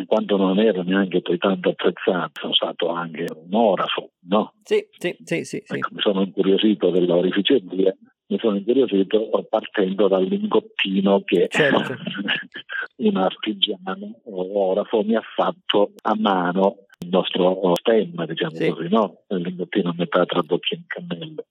[0.05, 4.53] quando non ero neanche poi tanto attrezzato, sono stato anche un orafo, no?
[4.63, 5.63] Sì, sì, sì, sì.
[5.65, 7.95] Ecco, mi sono incuriosito dell'orificeria
[8.27, 11.95] mi sono incuriosito partendo dal lingottino che certo.
[12.97, 18.69] un artigiano orafo mi ha fatto a mano il nostro stemma, diciamo sì.
[18.69, 19.23] così, no?
[19.29, 21.45] il lingottino a metà tra bocchino e cannello.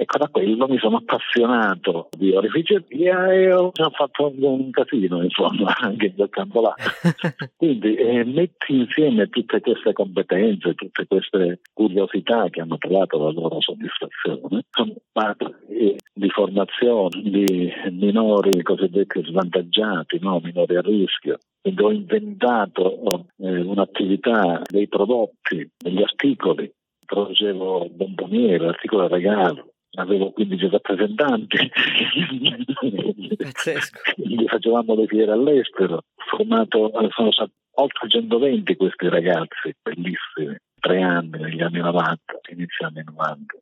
[0.00, 0.66] Ecco, da quello?
[0.66, 6.74] Mi sono appassionato di orificeria e ho fatto un casino, insomma, anche campo là.
[7.54, 13.60] Quindi eh, metti insieme tutte queste competenze, tutte queste curiosità che hanno trovato la loro
[13.60, 15.54] soddisfazione, sono parte
[16.14, 20.40] di formazione di minori cosiddetti svantaggiati, no?
[20.42, 26.72] minori a rischio, quindi ho inventato eh, un'attività dei prodotti, degli articoli,
[27.04, 31.70] producevo bomboniere, articoli a regalo, avevo 15 rappresentanti,
[34.14, 41.38] quindi facevamo le fiere all'estero, formato, sono stati oltre 120 questi ragazzi, bellissimi, tre anni,
[41.38, 43.56] negli anni 90, inizio anni 90.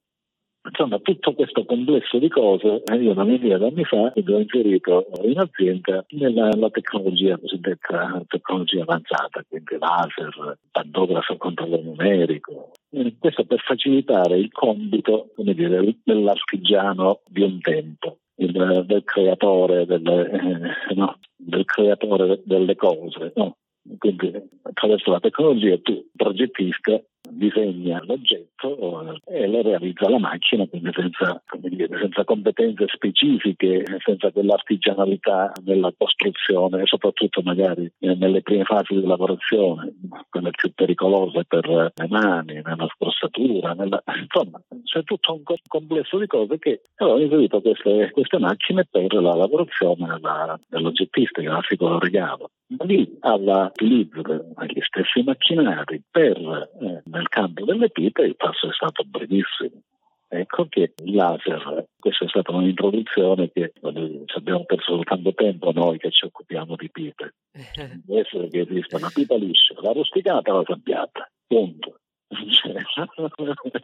[0.68, 5.38] Insomma, tutto questo complesso di cose eh, io una ventina d'anni fa ho inserito in
[5.38, 12.72] azienda nella, tecnologia cosiddetta tecnologia avanzata, quindi laser, pantografo controllo numerico.
[13.18, 18.18] Questo per facilitare il compito dire, dell'artigiano di un tempo.
[18.37, 23.33] Il, del creatore delle, eh, no, del creatore delle cose.
[23.35, 23.57] No?
[23.98, 31.42] Quindi attraverso la tecnologia tu progettisca disegna l'oggetto e lo realizza la macchina, quindi senza,
[31.60, 39.94] dire, senza, competenze specifiche, senza quell'artigianalità nella costruzione, soprattutto magari nelle prime fasi di lavorazione,
[40.28, 44.02] quelle più pericolose per le mani, nella scrossatura, nella...
[44.20, 49.12] insomma c'è tutto un complesso di cose che allora ho eseguito queste, queste macchine per
[49.14, 52.50] la lavorazione della, dell'oggettistica, la figura regalo.
[52.85, 58.72] Lì alla utilizzo degli stessi macchinari per eh, nel campo delle pipe il passo è
[58.72, 59.83] stato brevissimo.
[60.31, 66.11] Ecco che il laser, questa è stata un'introduzione che abbiamo perso tanto tempo noi che
[66.11, 67.35] ci occupiamo di pipe.
[68.04, 72.00] Deve essere che esista una pipa liscia, la rusticata la sabbiata, punto.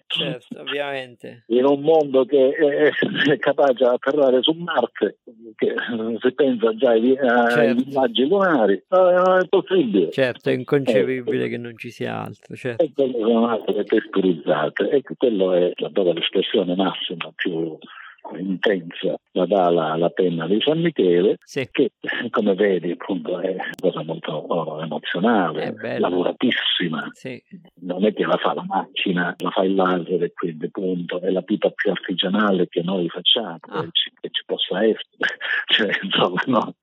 [0.06, 1.44] certo, ovviamente.
[1.46, 2.90] In un mondo che è,
[3.30, 5.20] è capace di atterrare su Marte,
[5.56, 5.74] che
[6.20, 7.84] si pensa già ai, certo.
[7.86, 10.10] viaggi lunari, non è possibile.
[10.10, 12.54] Certo, è inconcepibile eh, che non ci sia altro.
[12.54, 12.82] Certo.
[12.82, 17.78] E quelle sono altre texturizzate, e quello è dove l'espressione massima più
[18.38, 21.68] intensa la dà la, la penna di San Michele, sì.
[21.70, 21.92] che
[22.30, 27.08] come vedi appunto è una cosa molto oh, emozionale, lavoratissima.
[27.12, 27.42] Sì.
[27.80, 31.30] Non è che la fa la macchina, la fa il laser e quindi appunto è
[31.30, 33.80] la pipa più artigianale che noi facciamo, ah.
[33.82, 35.02] che, ci, che, ci, possa essere.
[35.66, 36.74] cioè, insomma, no.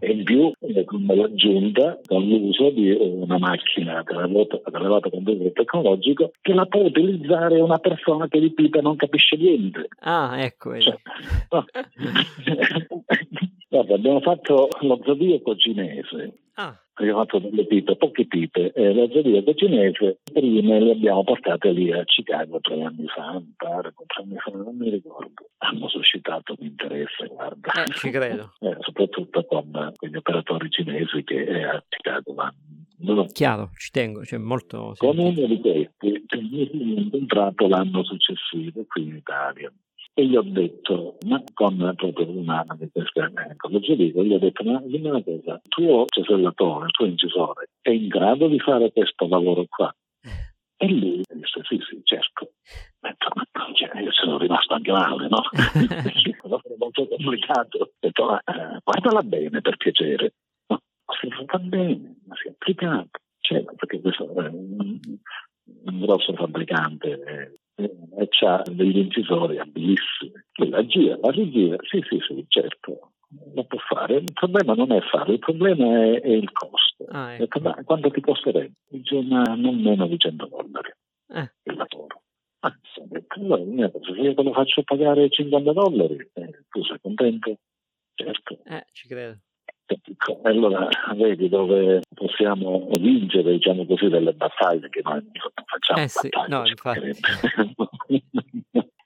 [0.00, 0.52] E in più
[0.84, 7.60] come l'aggiunta con l'uso di una macchina ad elevato contenuto tecnologico che la può utilizzare
[7.60, 9.88] una persona che di pipa non capisce niente.
[10.00, 10.74] Ah, ecco.
[10.84, 11.64] No.
[13.68, 16.38] Guarda, abbiamo fatto lo zodiaco cinese.
[16.54, 16.78] Ah.
[16.94, 18.72] Abbiamo fatto delle pipe, poche pipe.
[18.72, 23.52] Eh, lo zodiaco cinese, prima le abbiamo portate lì a Chicago tre anni fa, mi
[23.56, 25.50] pare, quattro anni fa, non mi ricordo.
[25.58, 27.72] Hanno suscitato un interesse, guarda.
[27.72, 28.54] Eh, ci credo.
[28.60, 32.54] Eh, soprattutto con, gli operatori cinesi che eh, a Chicago vanno
[32.98, 33.26] No.
[33.26, 34.94] Chiaro, ci tengo, cioè molto...
[34.96, 39.70] Con uno di questi che mi sono incontrato l'anno successivo qui in Italia
[40.18, 44.38] e gli ho detto, ma con proprio una di queste ecco, lo dico, gli ho
[44.38, 48.58] detto, ma dimmi una cosa, il tuo cesellatore, il tuo incisore, è in grado di
[48.58, 49.94] fare questo lavoro qua?
[50.78, 52.52] E lui disse, sì, sì, certo.
[52.98, 53.44] Detto, ma
[53.74, 55.42] cioè, io sono rimasto anche male, no?
[55.52, 57.78] è molto complicato.
[57.78, 60.32] Ho detto, ma, eh, guardala bene, per piacere.
[60.68, 63.10] No, ma si fa bene, ma si è applicato.
[63.40, 64.98] Cioè, perché questo è un,
[65.84, 70.32] un grosso fabbricante eh, e ha degli incisori abilissimi.
[70.70, 73.12] La gira, la rigira, sì, sì, sì, certo,
[73.54, 74.16] lo può fare.
[74.16, 77.04] Il problema non è farlo, il problema è, è il costo.
[77.08, 77.60] Ah, ecco.
[77.84, 78.74] Quanto ti costerebbe?
[78.88, 80.92] Dice, ma non meno di 100 dollari
[81.28, 81.52] eh.
[81.64, 82.22] il lavoro.
[82.60, 82.74] Ah,
[83.28, 87.58] allora, se io te lo faccio pagare 50 dollari, eh, tu sei contento?
[88.14, 88.58] Certo.
[88.64, 89.38] Eh, ci credo.
[90.42, 95.22] Allora vedi dove possiamo vincere, diciamo così, delle battaglie che noi
[95.64, 96.00] facciamo.
[96.00, 96.64] Eh sì, no,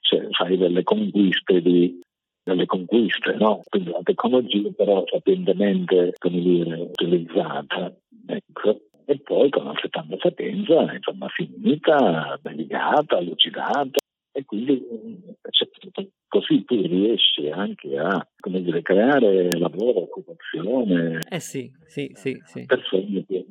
[0.01, 2.01] cioè, fai delle conquiste di,
[2.43, 3.61] delle conquiste, no?
[3.69, 7.93] Quindi la tecnologia però sapientemente, come dire, utilizzata,
[8.25, 13.99] ecco, e poi con altrettanta sapienza, insomma, finita, delicata, lucidata,
[14.31, 14.81] e quindi
[15.49, 15.67] cioè,
[16.27, 21.19] così tu riesci anche a dire, creare lavoro, occupazione.
[21.29, 22.65] Eh sì, sì, sì, sì.
[22.65, 23.45] Persone che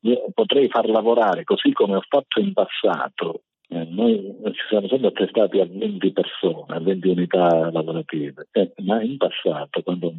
[0.00, 3.44] io potrei far lavorare così come ho fatto in passato.
[3.68, 9.00] Eh, noi ci siamo sempre attestati a 20 persone, a 20 unità lavorative, eh, ma
[9.02, 10.12] in passato, quando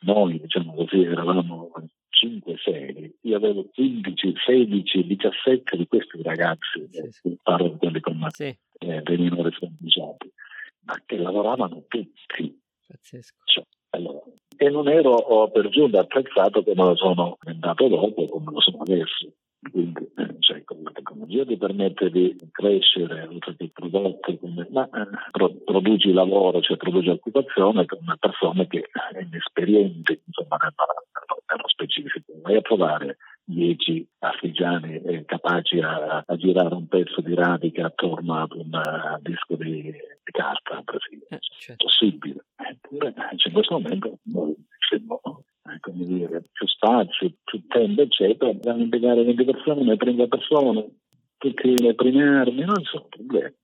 [0.00, 1.70] noi, diciamo così, eravamo
[2.22, 7.38] 5-6, io avevo 15, 16, 17 di questi ragazzi, sì, sì.
[7.42, 8.44] parlo di quelli con sì.
[8.44, 10.30] eh, dei minori sconfiggiati
[10.84, 12.60] ma che lavoravano tutti.
[12.86, 13.36] Pazzesco.
[13.44, 14.20] Cioè, allora,
[14.56, 19.32] e non ero per giunta apprezzato come lo sono diventato dopo, come lo sono adesso.
[19.70, 24.38] Quindi, eh, cioè, la tecnologia ti permette di crescere oltre che prodotti,
[24.70, 31.06] ma eh, pro, produci lavoro, cioè produci occupazione con persone che è inesperienti, insomma, nello,
[31.54, 32.32] nello specifico.
[32.42, 38.40] Vai a trovare dieci artigiani eh, capaci a, a, girare un pezzo di radica attorno
[38.40, 41.36] ad un uh, disco di, di carta, per esempio.
[41.36, 41.84] Eh, certo.
[41.84, 42.44] possibile.
[42.56, 44.54] Eppure eh, cioè, in questo momento noi
[44.88, 45.20] siamo
[45.64, 50.88] eh, come dire, più spazio, più tempo, eccetera, dobbiamo impiegare 20 persone, 30 persone,
[51.38, 53.54] tutti le prime armi, non sono problemi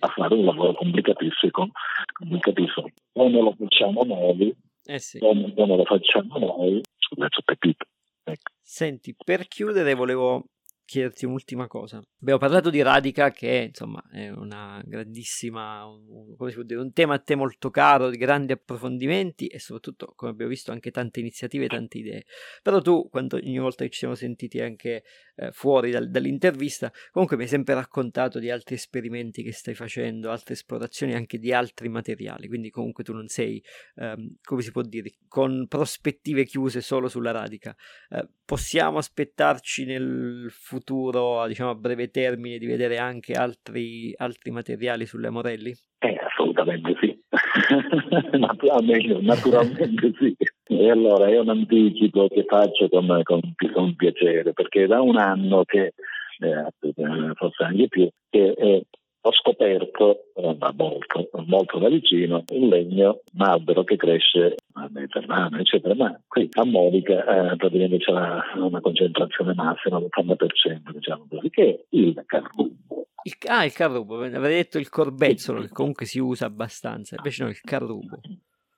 [0.00, 1.70] a fare un lavoro complicatissimo,
[2.12, 2.86] complicatissimo.
[3.14, 4.54] Non lo facciamo noi,
[4.84, 5.18] eh sì.
[5.22, 6.82] o non lo facciamo noi,
[7.12, 7.86] scusate, Pepito.
[8.24, 8.52] Ecco.
[8.60, 10.46] Senti, per chiudere volevo
[10.84, 12.02] chiederti un'ultima cosa.
[12.20, 16.92] Abbiamo parlato di Radica che insomma è una grandissima, un, come si può dire, un
[16.92, 21.20] tema a te molto caro, di grandi approfondimenti e soprattutto, come abbiamo visto, anche tante
[21.20, 22.24] iniziative e tante idee.
[22.62, 25.04] Però tu, quando ogni volta che ci siamo sentiti anche
[25.36, 30.30] eh, fuori dal, dall'intervista, comunque mi hai sempre raccontato di altri esperimenti che stai facendo,
[30.30, 33.62] altre esplorazioni anche di altri materiali, quindi comunque tu non sei,
[33.96, 37.74] ehm, come si può dire, con prospettive chiuse solo sulla Radica.
[38.10, 44.50] Eh, possiamo aspettarci nel futuro futuro, diciamo a breve termine, di vedere anche altri, altri
[44.50, 45.74] materiali sulle Morelli?
[45.98, 47.20] Eh, assolutamente sì.
[48.38, 50.34] naturalmente, naturalmente sì.
[50.64, 53.40] E allora è un anticipo che faccio con, con,
[53.74, 55.92] con piacere, perché da un anno che,
[56.40, 58.86] eh, forse anche più, che eh,
[59.24, 64.88] ho scoperto eh, da molto, molto da vicino un legno, un albero che cresce a
[64.90, 71.50] Mediterraneo, eccetera, ma qui a Modica eh, praticamente c'è una, concentrazione massima l'80%, diciamo così,
[71.50, 73.06] che è il carrubo.
[73.22, 77.50] Il, ah, il carrubo, avrei detto il corbezzolo, che comunque si usa abbastanza, invece no,
[77.50, 78.20] il carrubo.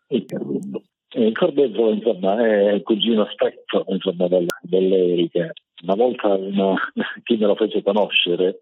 [0.09, 0.82] Il carrubo.
[1.16, 4.26] Il corbezzolo, insomma, è il cugino stretto insomma,
[4.61, 5.53] dell'Erica.
[5.84, 6.74] Una volta una,
[7.22, 8.61] chi me lo fece conoscere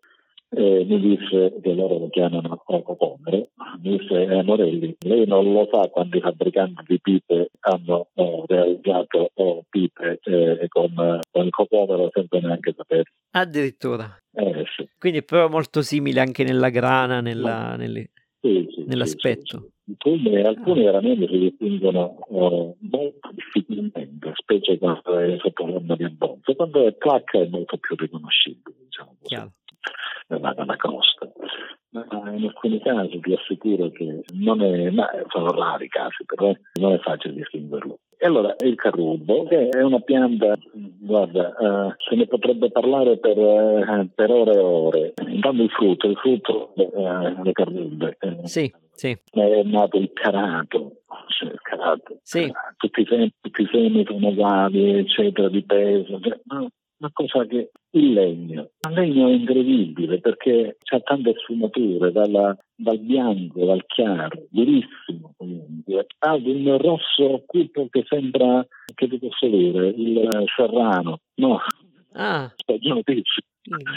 [0.55, 3.48] e mi disse che loro lo chiamano cocomero,
[3.80, 9.30] mi disse eh, Morelli, lei non lo sa quanti fabbricanti di pipe hanno eh, realizzato
[9.34, 13.05] oh, pipe eh, con, con il cocomero senza neanche sapere.
[13.30, 14.14] Addirittura.
[14.34, 14.86] Eh, sì.
[14.98, 19.59] Quindi è proprio molto simile anche nella grana, nella, nelle, Sì, sì, nell'aspetto.
[19.59, 19.70] sì.
[19.88, 26.55] Alcuni, alcuni veramente si distinguono eh, molto difficilmente, specie quando è sotto forma di abbonzo.
[26.55, 29.53] Quando è placca è molto più riconoscibile, diciamo così, Chiaro.
[30.39, 31.30] Dalla crosta.
[31.91, 36.51] Ma in alcuni casi ti assicuro che non è, ma sono rari i casi, però
[36.80, 37.99] non è facile distinguerlo.
[38.16, 43.37] E allora il carrubo, che è una pianta, guarda, eh, se ne potrebbe parlare per,
[43.37, 45.12] eh, per ore e ore.
[45.26, 48.16] Intanto il frutto, il frutto, eh, le carrube.
[48.20, 52.20] eh, Sì, sì, è nato il carato, cioè il carato.
[52.22, 52.51] Sì.
[52.78, 56.20] Tutti, i semi, tutti i semi sono uguali, eccetera, di peso.
[56.20, 56.68] cioè, no,
[57.03, 62.98] una cosa che il legno, il legno è incredibile perché ha tante sfumature, dalla- dal
[63.00, 69.88] bianco, dal chiaro, durissimo comunque, ad un rosso cupo che sembra, che ti posso dire,
[69.88, 71.59] il serrano, no,
[72.14, 73.46] Ah, stagionatissimo.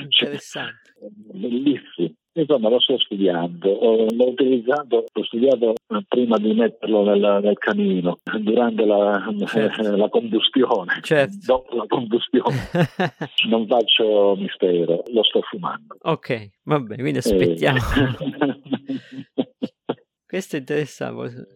[0.01, 0.93] interessante.
[1.33, 2.13] Bellissimo.
[2.37, 7.57] Insomma, lo sto studiando, Ho- l'ho utilizzato, l'ho studiato eh, prima di metterlo nel, nel
[7.57, 9.81] camino, durante la, Certo.
[9.95, 10.99] la combustione.
[11.01, 11.35] Certo.
[11.45, 12.57] Dopo la combustione
[13.47, 15.95] non faccio mistero, lo sto fumando.
[16.01, 17.77] ok, va bene, quindi aspettiamo.
[17.77, 18.61] Eh.
[20.27, 21.47] Questo è interessante,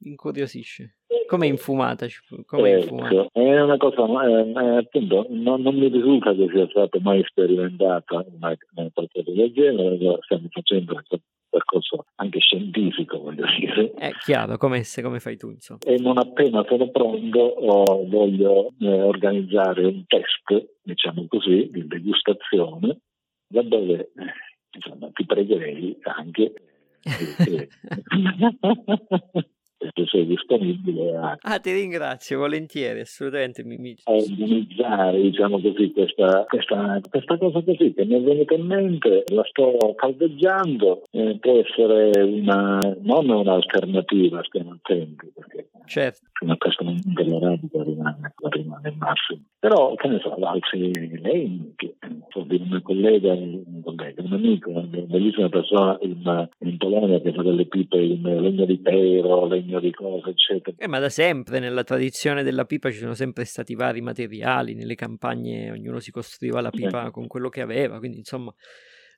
[0.00, 0.97] incuriosisce.
[1.28, 2.06] Come infumata?
[2.46, 3.14] Come infumata?
[3.14, 8.24] Ecco, è una cosa, eh, appunto, non, non mi risulta che sia stata mai sperimentata
[8.34, 11.18] una, una qualcosa del genere, stiamo facendo un
[11.50, 13.92] percorso anche scientifico, voglio dire.
[13.92, 15.80] È chiaro, come, se, come fai tu, insomma.
[15.84, 23.00] E non appena sono pronto oh, voglio eh, organizzare un test, diciamo così, di degustazione,
[23.46, 24.32] da dove eh,
[24.72, 26.54] insomma, ti pregherei anche
[27.02, 27.68] eh,
[29.78, 33.62] se sei disponibile a Ah, ti ringrazio, volentieri, assolutamente.
[33.64, 38.54] Mi, mi- a organizzare diciamo così questa, questa, questa cosa così che mi è venuta
[38.54, 46.20] in mente la sto caldeggiando eh, può essere una non un'alternativa stiamo attenti perché Certo,
[46.38, 51.18] fino a questo momento della radica rimane, rimane il massimo però che ne so altri
[51.20, 51.94] legni che
[52.28, 57.32] so di un collega un collega un amico una bellissima persona in, in Polonia che
[57.32, 60.76] fa delle pipe in legno di pero legno di cose eccetera.
[60.78, 64.94] Eh, ma da sempre nella tradizione della pipa ci sono sempre stati vari materiali, nelle
[64.94, 68.52] campagne ognuno si costruiva la pipa con quello che aveva, quindi insomma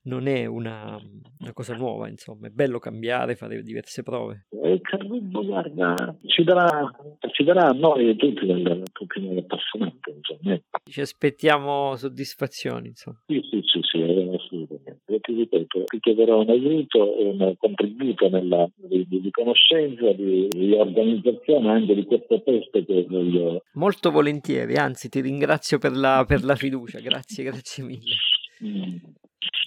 [0.02, 0.98] non è una,
[1.40, 4.46] una cosa nuova, insomma, è bello cambiare, fare diverse prove.
[4.62, 5.94] E il Carrubbo, guarda,
[6.26, 6.90] ci darà,
[7.32, 10.58] ci darà a noi tutti del, tutti noi appassionati, insomma.
[10.84, 13.20] Ci aspettiamo soddisfazioni, insomma.
[13.26, 14.02] Sì, sì, sì, sì,
[14.34, 15.00] assolutamente.
[15.06, 20.12] E ti ripeto, ti chiederò un aiuto e un contributo nella, di, di- di conoscenza,
[20.12, 23.64] di, di organizzazione anche di questo testo che voglio.
[23.74, 28.14] Molto volentieri, anzi ti ringrazio per la, per la fiducia, grazie, grazie mille.
[28.62, 28.96] Mm.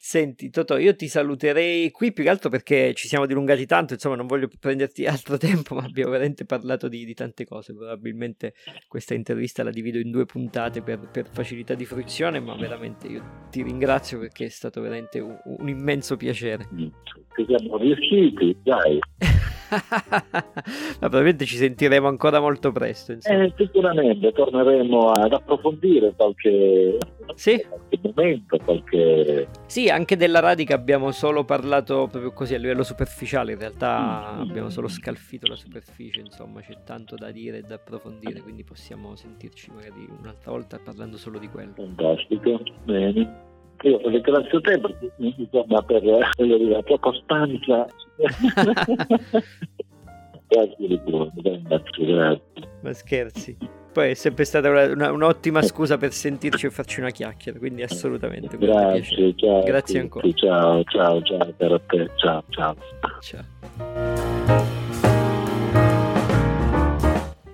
[0.06, 4.18] Senti, Totò, io ti saluterei qui più che altro perché ci siamo dilungati tanto, insomma,
[4.18, 7.74] non voglio prenderti altro tempo, ma abbiamo veramente parlato di, di tante cose.
[7.74, 8.54] Probabilmente
[8.90, 13.46] questa intervista la divido in due puntate per, per facilità di fruizione, ma veramente io
[13.50, 16.68] ti ringrazio perché è stato veramente un, un immenso piacere.
[16.74, 16.88] Mm.
[17.38, 19.00] Ci siamo riusciti, dai.
[21.00, 23.12] ma probabilmente ci sentiremo ancora molto presto.
[23.14, 26.98] Eh, sicuramente torneremo ad approfondire qualche,
[27.36, 27.66] Sì.
[27.68, 29.48] qualche momento, qualche.
[29.66, 34.42] Sì, anche della radica abbiamo solo parlato proprio così a livello superficiale, in realtà Mm.
[34.50, 39.16] abbiamo solo scalfito la superficie, insomma c'è tanto da dire e da approfondire, quindi possiamo
[39.16, 41.74] sentirci magari un'altra volta parlando solo di quello.
[41.76, 43.52] Fantastico, bene.
[43.84, 46.20] Io ringrazio te perché, insomma, per eh,
[46.70, 47.86] la tua costanza.
[50.48, 52.42] grazie di cuore, grazie, grazie.
[52.82, 53.58] Ma scherzi.
[53.94, 57.84] Poi è sempre stata una- una- un'ottima scusa per sentirci e farci una chiacchiera, quindi
[57.84, 58.58] assolutamente.
[58.58, 59.34] grande piacere.
[59.34, 59.64] Grazie, ciao.
[59.64, 60.32] Grazie ancora.
[60.32, 62.76] Ciao, ciao, ciao per te, ciao, ciao.
[63.22, 64.13] Ciao.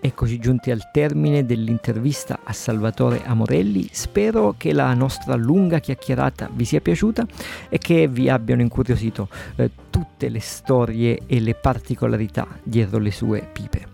[0.09, 3.89] Eccoci giunti al termine dell'intervista a Salvatore Amorelli.
[3.91, 7.27] Spero che la nostra lunga chiacchierata vi sia piaciuta
[7.69, 13.47] e che vi abbiano incuriosito eh, tutte le storie e le particolarità dietro le sue
[13.53, 13.85] pipe.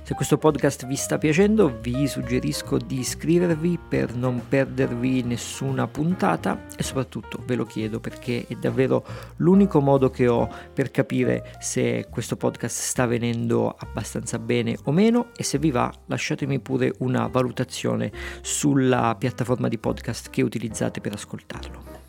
[0.07, 6.67] se questo podcast vi sta piacendo vi suggerisco di iscrivervi per non perdervi nessuna puntata
[6.77, 9.05] e soprattutto ve lo chiedo perché è davvero
[9.39, 15.31] l'unico modo che ho per capire se questo podcast sta venendo abbastanza bene o meno
[15.35, 21.15] e se vi va lasciatemi pure una valutazione sulla piattaforma di podcast che utilizzate per
[21.15, 22.06] ascoltarlo.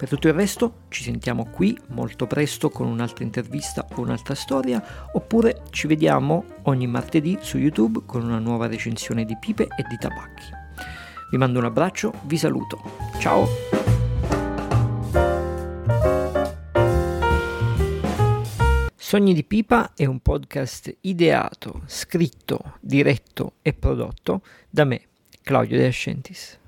[0.00, 4.82] Per tutto il resto ci sentiamo qui molto presto con un'altra intervista o un'altra storia,
[5.12, 9.98] oppure ci vediamo ogni martedì su YouTube con una nuova recensione di pipe e di
[9.98, 10.44] tabacchi.
[11.30, 12.80] Vi mando un abbraccio, vi saluto.
[13.18, 13.46] Ciao!
[18.96, 24.40] Sogni di Pipa è un podcast ideato, scritto, diretto e prodotto
[24.70, 25.02] da me,
[25.42, 26.59] Claudio De Ascentis.